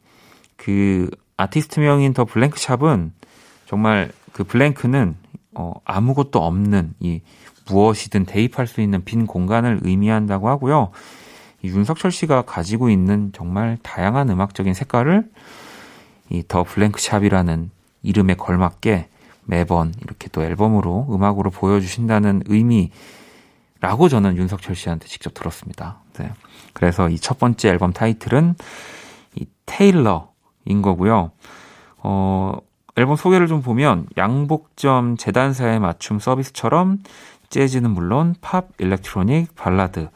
그 0.57 1.09
아티스트명인 1.37 2.13
더 2.13 2.25
블랭크샵은 2.25 3.13
정말 3.65 4.11
그 4.33 4.43
블랭크는 4.43 5.15
어 5.55 5.73
아무것도 5.85 6.43
없는 6.43 6.93
이 6.99 7.21
무엇이든 7.67 8.25
대입할 8.25 8.67
수 8.67 8.81
있는 8.81 9.03
빈 9.03 9.25
공간을 9.25 9.79
의미한다고 9.83 10.49
하고요. 10.49 10.91
이 11.61 11.67
윤석철 11.69 12.11
씨가 12.11 12.43
가지고 12.43 12.89
있는 12.89 13.31
정말 13.33 13.77
다양한 13.81 14.29
음악적인 14.29 14.73
색깔을 14.73 15.29
이 16.29 16.43
더 16.47 16.63
블랭크샵이라는 16.63 17.71
이름에 18.03 18.35
걸맞게 18.35 19.09
매번 19.49 19.93
이렇게 20.03 20.29
또 20.31 20.43
앨범으로 20.43 21.07
음악으로 21.09 21.49
보여주신다는 21.49 22.43
의미라고 22.45 24.07
저는 24.07 24.37
윤석철 24.37 24.75
씨한테 24.75 25.07
직접 25.07 25.33
들었습니다. 25.33 25.97
네. 26.19 26.31
그래서 26.73 27.09
이 27.09 27.17
첫 27.17 27.39
번째 27.39 27.69
앨범 27.69 27.91
타이틀은 27.91 28.53
이 29.35 29.47
Tailor인 29.65 30.81
거고요. 30.83 31.31
어, 31.97 32.57
앨범 32.95 33.15
소개를 33.15 33.47
좀 33.47 33.61
보면 33.63 34.05
양복점 34.17 35.17
재단사의 35.17 35.79
맞춤 35.79 36.19
서비스처럼 36.19 36.99
재즈는 37.49 37.89
물론 37.89 38.35
팝, 38.41 38.67
일렉트로닉, 38.77 39.55
발라드 39.55 40.09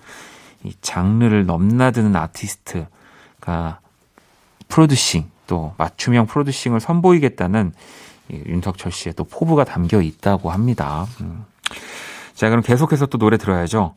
이 0.64 0.74
장르를 0.82 1.48
넘나드는 1.48 2.16
아티스트가 2.16 3.80
프로듀싱 4.68 5.32
또 5.48 5.74
맞춤형 5.78 6.28
프로듀싱을 6.28 6.80
선보이겠다는 6.80 7.74
윤석철 8.46 8.92
씨의 8.92 9.14
또 9.14 9.24
포부가 9.24 9.64
담겨 9.64 10.02
있다고 10.02 10.52
합니다. 10.52 11.06
음. 11.22 11.46
자, 12.34 12.50
그럼 12.50 12.64
계속해서 12.64 13.06
또 13.06 13.18
노래 13.18 13.38
들어야죠. 13.38 13.94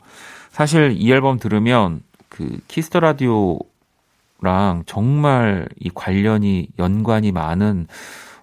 사실 0.51 0.95
이 0.97 1.11
앨범 1.11 1.39
들으면 1.39 2.01
그 2.29 2.59
Kiss 2.67 2.85
the 2.85 2.99
Radio랑 2.99 4.83
정말 4.85 5.67
이 5.79 5.89
관련이 5.93 6.69
연관이 6.79 7.31
많은 7.31 7.87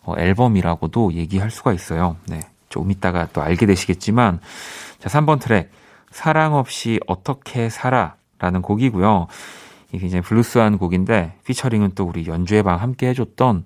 어, 0.03 0.15
앨범이라고도 0.19 1.15
얘기할 1.15 1.51
수가 1.51 1.73
있어요. 1.73 2.17
네. 2.27 2.41
좀 2.69 2.91
이따가 2.91 3.29
또 3.33 3.41
알게 3.41 3.67
되시겠지만 3.67 4.41
자, 4.99 5.09
3번 5.09 5.41
트랙 5.41 5.71
사랑 6.11 6.55
없이 6.55 7.01
어떻게 7.07 7.69
살아 7.69 8.17
라는 8.39 8.63
곡이고요. 8.63 9.27
이게 9.91 9.99
굉장히 9.99 10.23
블루스한 10.23 10.79
곡인데 10.79 11.35
피처링은 11.45 11.93
또 11.95 12.05
우리 12.05 12.27
연주회 12.27 12.63
방 12.63 12.81
함께 12.81 13.09
해줬던 13.09 13.65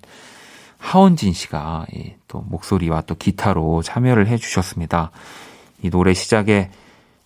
하헌진 0.79 1.33
씨가 1.33 1.85
또 2.27 2.41
목소리와 2.41 3.01
또 3.01 3.13
기타로 3.13 3.83
참여를 3.83 4.27
해주셨습니다. 4.27 5.11
이 5.83 5.89
노래 5.91 6.13
시작에 6.13 6.71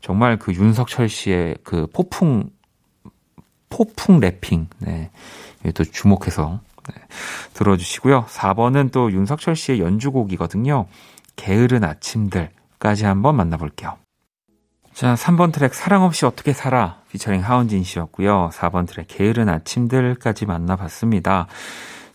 정말 0.01 0.37
그 0.37 0.53
윤석철 0.53 1.07
씨의 1.07 1.57
그 1.63 1.87
포풍 1.93 2.49
포풍 3.69 4.19
래핑 4.19 4.67
네. 4.79 5.09
또 5.73 5.83
주목해서 5.85 6.59
네. 6.89 7.01
들어주시고요. 7.53 8.25
4번은 8.25 8.91
또 8.91 9.11
윤석철 9.11 9.55
씨의 9.55 9.79
연주곡이거든요. 9.79 10.87
게으른 11.35 11.83
아침들까지 11.83 13.05
한번 13.05 13.35
만나볼게요. 13.37 13.97
자, 14.93 15.15
3번 15.15 15.51
트랙 15.51 15.73
사랑 15.73 16.03
없이 16.03 16.25
어떻게 16.25 16.53
살아 16.53 16.99
피처링 17.11 17.41
하원진 17.41 17.83
씨였고요. 17.83 18.51
4번 18.53 18.87
트랙 18.87 19.07
게으른 19.07 19.49
아침들까지 19.49 20.45
만나봤습니다. 20.45 21.47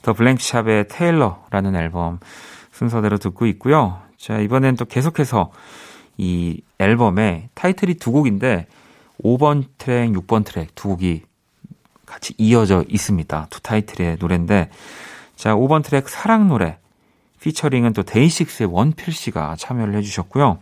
더 0.03 0.13
블랭크샵의 0.13 0.89
Tailor라는 0.89 1.75
앨범 1.77 2.19
순서대로 2.73 3.19
듣고 3.19 3.47
있고요. 3.47 4.01
자, 4.17 4.39
이번엔 4.39 4.77
또 4.77 4.85
계속해서 4.85 5.51
이 6.17 6.61
앨범에 6.79 7.49
타이틀이 7.55 7.95
두 7.95 8.13
곡인데 8.13 8.67
5번 9.23 9.65
트랙, 9.79 10.13
6번 10.13 10.45
트랙 10.45 10.75
두 10.75 10.89
곡이 10.89 11.23
같이 12.07 12.35
이어져 12.39 12.85
있습니다. 12.89 13.47
두 13.51 13.61
타이틀의 13.61 14.17
노래인데 14.21 14.71
자, 15.37 15.55
5번 15.55 15.85
트랙 15.85 16.09
사랑 16.09 16.49
노래 16.49 16.79
피처링은 17.41 17.93
또 17.93 18.03
데이식스의 18.03 18.69
원필 18.73 19.13
씨가 19.13 19.57
참여를 19.57 19.95
해 19.95 20.03
주셨고요. 20.03 20.59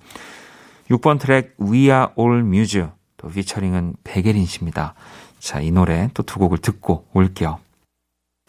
6번 0.91 1.19
트랙 1.19 1.57
We 1.61 1.85
Are 1.85 2.09
All 2.19 2.41
Muse 2.41 2.85
또 3.17 3.29
피처링은 3.29 3.97
백예린 4.05 4.45
씨입니다. 4.47 4.95
자, 5.39 5.61
이 5.61 5.71
노래 5.71 6.11
또 6.15 6.23
두 6.23 6.39
곡을 6.39 6.59
듣고 6.59 7.07
올게요. 7.13 7.59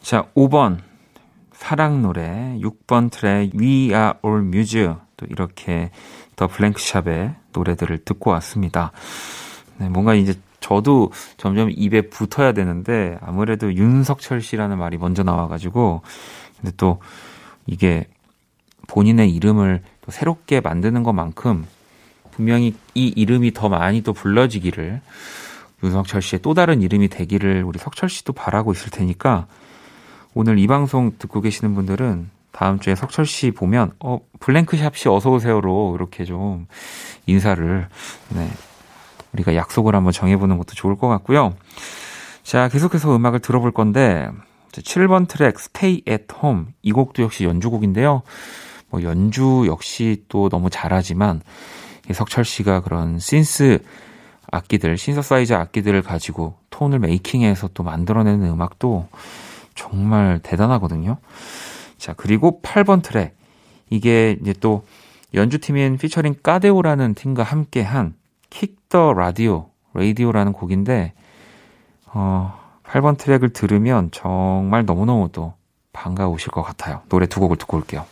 자, 0.07 0.25
5번 0.37 0.77
사랑 1.51 2.01
노래, 2.01 2.57
6번 2.61 3.11
트랙 3.11 3.53
We 3.53 3.89
Are 3.89 4.13
All 4.23 4.39
Muse 4.41 4.93
또 5.17 5.25
이렇게 5.25 5.91
더 6.37 6.47
블랭크샵의 6.47 7.35
노래들을 7.51 8.05
듣고 8.05 8.29
왔습니다. 8.31 8.93
네, 9.77 9.89
뭔가 9.89 10.13
이제 10.13 10.33
저도 10.61 11.11
점점 11.35 11.69
입에 11.69 12.03
붙어야 12.03 12.53
되는데 12.53 13.17
아무래도 13.19 13.73
윤석철 13.73 14.39
씨라는 14.39 14.77
말이 14.77 14.97
먼저 14.97 15.23
나와가지고 15.23 16.03
근데 16.61 16.73
또 16.77 17.01
이게 17.65 18.05
본인의 18.87 19.35
이름을 19.35 19.81
또 20.05 20.11
새롭게 20.13 20.61
만드는 20.61 21.03
것만큼 21.03 21.65
분명히 22.31 22.75
이 22.93 23.07
이름이 23.13 23.51
더 23.51 23.67
많이 23.67 24.03
또 24.03 24.13
불러지기를 24.13 25.01
윤석철 25.83 26.21
씨의 26.21 26.39
또 26.43 26.53
다른 26.53 26.81
이름이 26.81 27.09
되기를 27.09 27.63
우리 27.65 27.77
석철 27.77 28.07
씨도 28.07 28.31
바라고 28.31 28.71
있을 28.71 28.89
테니까 28.89 29.47
오늘 30.39 30.59
이 30.59 30.67
방송 30.67 31.13
듣고 31.17 31.41
계시는 31.41 31.73
분들은 31.73 32.29
다음 32.51 32.77
주에 32.77 32.93
석철 32.93 33.25
씨 33.25 33.49
보면 33.49 33.93
어 33.99 34.19
블랭크샵 34.39 34.95
씨 34.95 35.09
어서 35.09 35.31
오세요로 35.31 35.95
이렇게 35.95 36.25
좀 36.25 36.67
인사를 37.25 37.87
네 38.35 38.47
우리가 39.33 39.55
약속을 39.55 39.95
한번 39.95 40.13
정해보는 40.13 40.59
것도 40.59 40.75
좋을 40.75 40.95
것 40.95 41.07
같고요. 41.07 41.55
자 42.43 42.69
계속해서 42.69 43.15
음악을 43.15 43.39
들어볼 43.39 43.71
건데 43.71 44.29
7번 44.73 45.27
트랙 45.27 45.55
Stay 45.57 46.03
at 46.07 46.25
Home 46.39 46.65
이 46.83 46.91
곡도 46.91 47.23
역시 47.23 47.43
연주곡인데요. 47.43 48.21
뭐 48.89 49.01
연주 49.01 49.63
역시 49.65 50.23
또 50.29 50.49
너무 50.49 50.69
잘하지만 50.69 51.41
석철 52.13 52.45
씨가 52.45 52.81
그런 52.81 53.17
신스 53.17 53.79
악기들, 54.51 54.99
신서사이저 54.99 55.55
악기들을 55.55 56.03
가지고 56.03 56.57
톤을 56.69 56.99
메이킹해서 56.99 57.69
또 57.73 57.81
만들어내는 57.81 58.45
음악도 58.45 59.07
정말 59.77 60.39
대단하거든요. 60.43 61.17
자, 61.97 62.13
그리고 62.17 62.59
8번 62.61 63.01
트랙. 63.01 63.37
이게 63.89 64.37
이제 64.41 64.53
또 64.59 64.85
연주팀인 65.33 65.97
피처링 65.97 66.35
까데오라는 66.43 67.13
팀과 67.13 67.43
함께 67.43 67.81
한 67.81 68.13
킥 68.49 68.77
더 68.89 69.11
라디오, 69.13 69.69
라디오라는 69.93 70.53
곡인데, 70.53 71.13
어, 72.05 72.57
8번 72.83 73.17
트랙을 73.17 73.51
들으면 73.51 74.09
정말 74.11 74.85
너무너무 74.85 75.29
또 75.33 75.53
반가우실 75.91 76.51
것 76.51 76.63
같아요. 76.63 77.01
노래 77.09 77.25
두 77.25 77.41
곡을 77.41 77.57
듣고 77.57 77.75
올게요. 77.75 78.05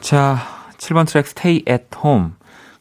자, 0.00 0.36
7번 0.76 1.06
트랙 1.06 1.26
Stay 1.26 1.64
at 1.66 1.86
Home. 2.04 2.32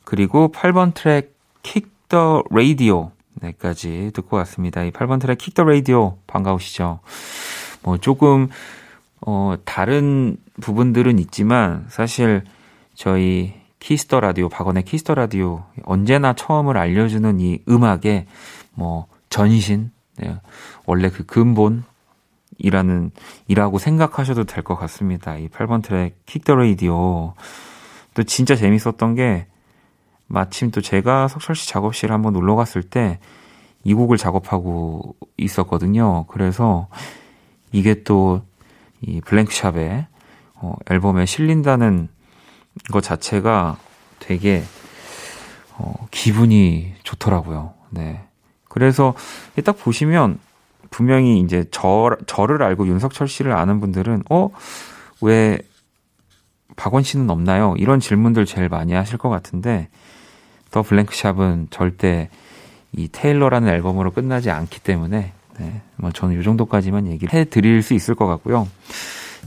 그리고 0.03 0.51
8번 0.51 0.93
트랙 0.93 1.33
Kiss 1.63 1.89
the 2.09 2.41
Radio 2.51 3.11
네까지 3.41 4.11
듣고 4.13 4.37
왔습니다. 4.37 4.83
이 4.83 4.91
8번 4.91 5.19
트랙 5.21 5.37
the 5.39 5.63
Radio 5.63 6.17
반가우시죠? 6.27 6.99
뭐 7.83 7.97
조금 7.97 8.49
어 9.21 9.55
다른 9.65 10.37
부분들은 10.61 11.19
있지만 11.19 11.85
사실 11.89 12.43
저희 12.93 13.53
Kiss 13.79 14.02
the 14.02 14.19
Radio 14.19 14.49
박원의 14.49 14.83
Kiss 14.83 15.01
the 15.01 15.15
Radio 15.15 15.63
언제나 15.83 16.33
처음을 16.33 16.77
알려주는 16.77 17.39
이 17.39 17.59
음악의 17.69 18.25
뭐 18.73 19.07
전신 19.29 19.91
네, 20.17 20.35
원래 20.85 21.09
그 21.09 21.25
근본이라는 21.25 23.11
이라고 23.47 23.77
생각하셔도 23.79 24.43
될 24.43 24.63
것 24.63 24.75
같습니다. 24.75 25.37
이 25.37 25.47
8번 25.47 25.81
트랙 25.81 26.25
킥 26.25 26.43
더 26.43 26.55
레이디오 26.55 27.33
또 28.13 28.23
진짜 28.23 28.55
재밌었던 28.55 29.15
게 29.15 29.47
마침 30.29 30.71
또 30.71 30.79
제가 30.79 31.27
석철 31.27 31.55
씨 31.55 31.67
작업실 31.67 32.11
한번 32.13 32.33
놀러 32.33 32.55
갔을 32.55 32.83
때 32.83 33.19
이 33.85 33.93
곡을 33.93 34.17
작업하고 34.17 35.15
있었거든요. 35.37 36.25
그래서 36.27 36.87
이게 37.71 38.03
또 38.03 38.41
이 39.01 39.21
블랭크샵의 39.21 40.07
어, 40.55 40.75
앨범에 40.89 41.25
실린다는 41.25 42.09
것 42.91 43.01
자체가 43.01 43.77
되게 44.19 44.63
어, 45.77 45.93
기분이 46.11 46.93
좋더라고요. 47.03 47.73
네. 47.91 48.25
그래서 48.67 49.13
딱 49.63 49.77
보시면 49.77 50.39
분명히 50.89 51.39
이제 51.39 51.65
저, 51.71 52.15
저를 52.27 52.61
알고 52.61 52.87
윤석철 52.87 53.27
씨를 53.27 53.53
아는 53.53 53.79
분들은 53.79 54.23
어? 54.29 54.49
왜 55.21 55.59
박원 56.75 57.03
씨는 57.03 57.29
없나요? 57.29 57.75
이런 57.77 57.99
질문들 57.99 58.45
제일 58.45 58.69
많이 58.69 58.93
하실 58.93 59.17
것 59.17 59.29
같은데 59.29 59.89
더 60.71 60.81
블랭크샵은 60.81 61.67
절대 61.69 62.29
이 62.91 63.07
테일러라는 63.11 63.69
앨범으로 63.69 64.11
끝나지 64.11 64.49
않기 64.49 64.79
때문에 64.81 65.33
네, 65.59 65.81
뭐 65.97 66.11
저는 66.11 66.39
이 66.39 66.43
정도까지만 66.43 67.07
얘기를 67.07 67.33
해드릴 67.33 67.83
수 67.83 67.93
있을 67.93 68.15
것 68.15 68.27
같고요. 68.27 68.67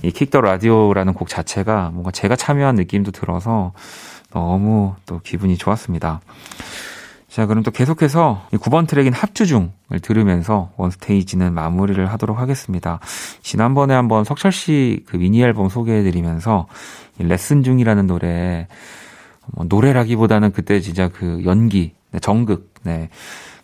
이 0.02 0.10
킥더 0.10 0.40
라디오라는 0.40 1.14
곡 1.14 1.28
자체가 1.28 1.90
뭔가 1.92 2.10
제가 2.10 2.36
참여한 2.36 2.74
느낌도 2.76 3.12
들어서 3.12 3.72
너무 4.30 4.94
또 5.06 5.20
기분이 5.20 5.56
좋았습니다. 5.56 6.20
자, 7.28 7.46
그럼 7.46 7.62
또 7.62 7.70
계속해서 7.70 8.46
9번 8.52 8.86
트랙인 8.86 9.14
합주중을 9.14 10.00
들으면서 10.02 10.70
원스테이지는 10.76 11.54
마무리를 11.54 12.04
하도록 12.12 12.38
하겠습니다. 12.38 13.00
지난번에 13.40 13.94
한번 13.94 14.24
석철 14.24 14.52
씨 14.52 15.02
그 15.06 15.16
미니 15.16 15.42
앨범 15.42 15.70
소개해드리면서 15.70 16.66
레슨 17.18 17.62
중이라는 17.62 18.06
노래, 18.06 18.68
뭐 19.52 19.66
노래라기보다는 19.68 20.52
그때 20.52 20.80
진짜 20.80 21.08
그 21.08 21.42
연기, 21.44 21.94
네, 22.10 22.18
정극, 22.20 22.72
네, 22.82 23.08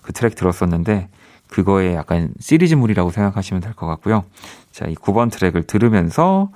그 0.03 0.13
트랙 0.13 0.35
들었었는데 0.35 1.09
그거에 1.49 1.95
약간 1.95 2.33
시리즈물이라고 2.41 3.11
생각하시면 3.11 3.63
될 3.63 3.73
것 3.75 3.87
같고요. 3.87 4.25
자, 4.73 4.87
이 4.87 4.95
9번 4.95 5.31
트랙을 5.31 5.65
들으면서 5.65 6.51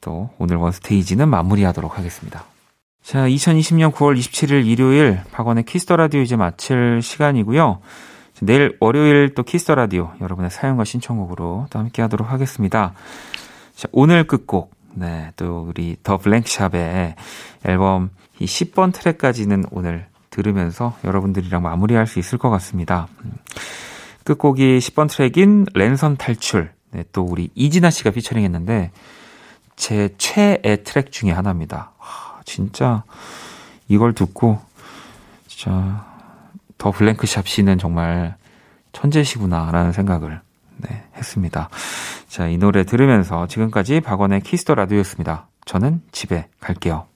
또 0.00 0.30
오늘 0.38 0.56
원 0.56 0.72
스테이지는 0.72 1.28
마무리하도록 1.28 1.98
하겠습니다. 1.98 2.44
자, 3.02 3.26
2020년 3.26 3.92
9월 3.92 4.18
27일 4.18 4.66
일요일 4.66 5.20
박원의 5.32 5.64
Kiss 5.64 5.82
the 5.82 5.96
Radio 5.96 6.20
이제 6.20 6.36
마칠 6.36 7.00
시간이고요. 7.02 7.80
내일 8.42 8.76
월요일 8.80 9.34
또 9.34 9.42
Kiss 9.42 9.60
the 9.60 9.74
Radio 9.74 10.12
여러분의 10.20 10.50
사연과 10.50 10.84
신청곡으로 10.84 11.66
또 11.70 11.78
함께 11.78 12.00
하도록 12.02 12.30
하겠습니다. 12.30 12.94
자, 13.74 13.88
오늘 13.92 14.24
끝곡. 14.24 14.72
네, 14.94 15.30
또 15.36 15.66
우리 15.68 15.96
더 16.02 16.16
블랭크샵의 16.16 17.14
앨범 17.64 18.10
이 18.40 18.46
10번 18.46 18.92
트랙까지는 18.92 19.66
오늘 19.70 20.06
들으면서 20.30 20.96
여러분들이랑 21.04 21.62
마무리할 21.62 22.06
수 22.06 22.18
있을 22.18 22.38
것 22.38 22.50
같습니다. 22.50 23.06
음, 23.24 23.32
끝곡이 24.24 24.78
10번 24.78 25.08
트랙인 25.08 25.66
랜선 25.74 26.16
탈출. 26.16 26.72
네, 26.90 27.04
또 27.12 27.22
우리 27.22 27.50
이진아 27.54 27.90
씨가 27.90 28.10
피처링 28.10 28.42
했는데 28.42 28.90
제 29.76 30.08
최애 30.18 30.82
트랙 30.84 31.12
중에 31.12 31.30
하나입니다. 31.30 31.92
진짜 32.44 33.04
이걸 33.88 34.14
듣고 34.14 34.58
진짜 35.46 36.06
더 36.78 36.90
블랭크샵 36.90 37.46
씨는 37.46 37.78
정말 37.78 38.36
천재시구나라는 38.92 39.92
생각을 39.92 40.40
네, 40.78 41.04
했습니다. 41.16 41.68
자, 42.28 42.48
이 42.48 42.56
노래 42.58 42.84
들으면서 42.84 43.46
지금까지 43.46 44.00
박원의 44.00 44.40
Kiss 44.40 44.59
the 44.59 44.74
Radio였습니다. 44.74 45.48
저는 45.64 46.02
집에 46.10 46.48
갈게요. 46.58 47.09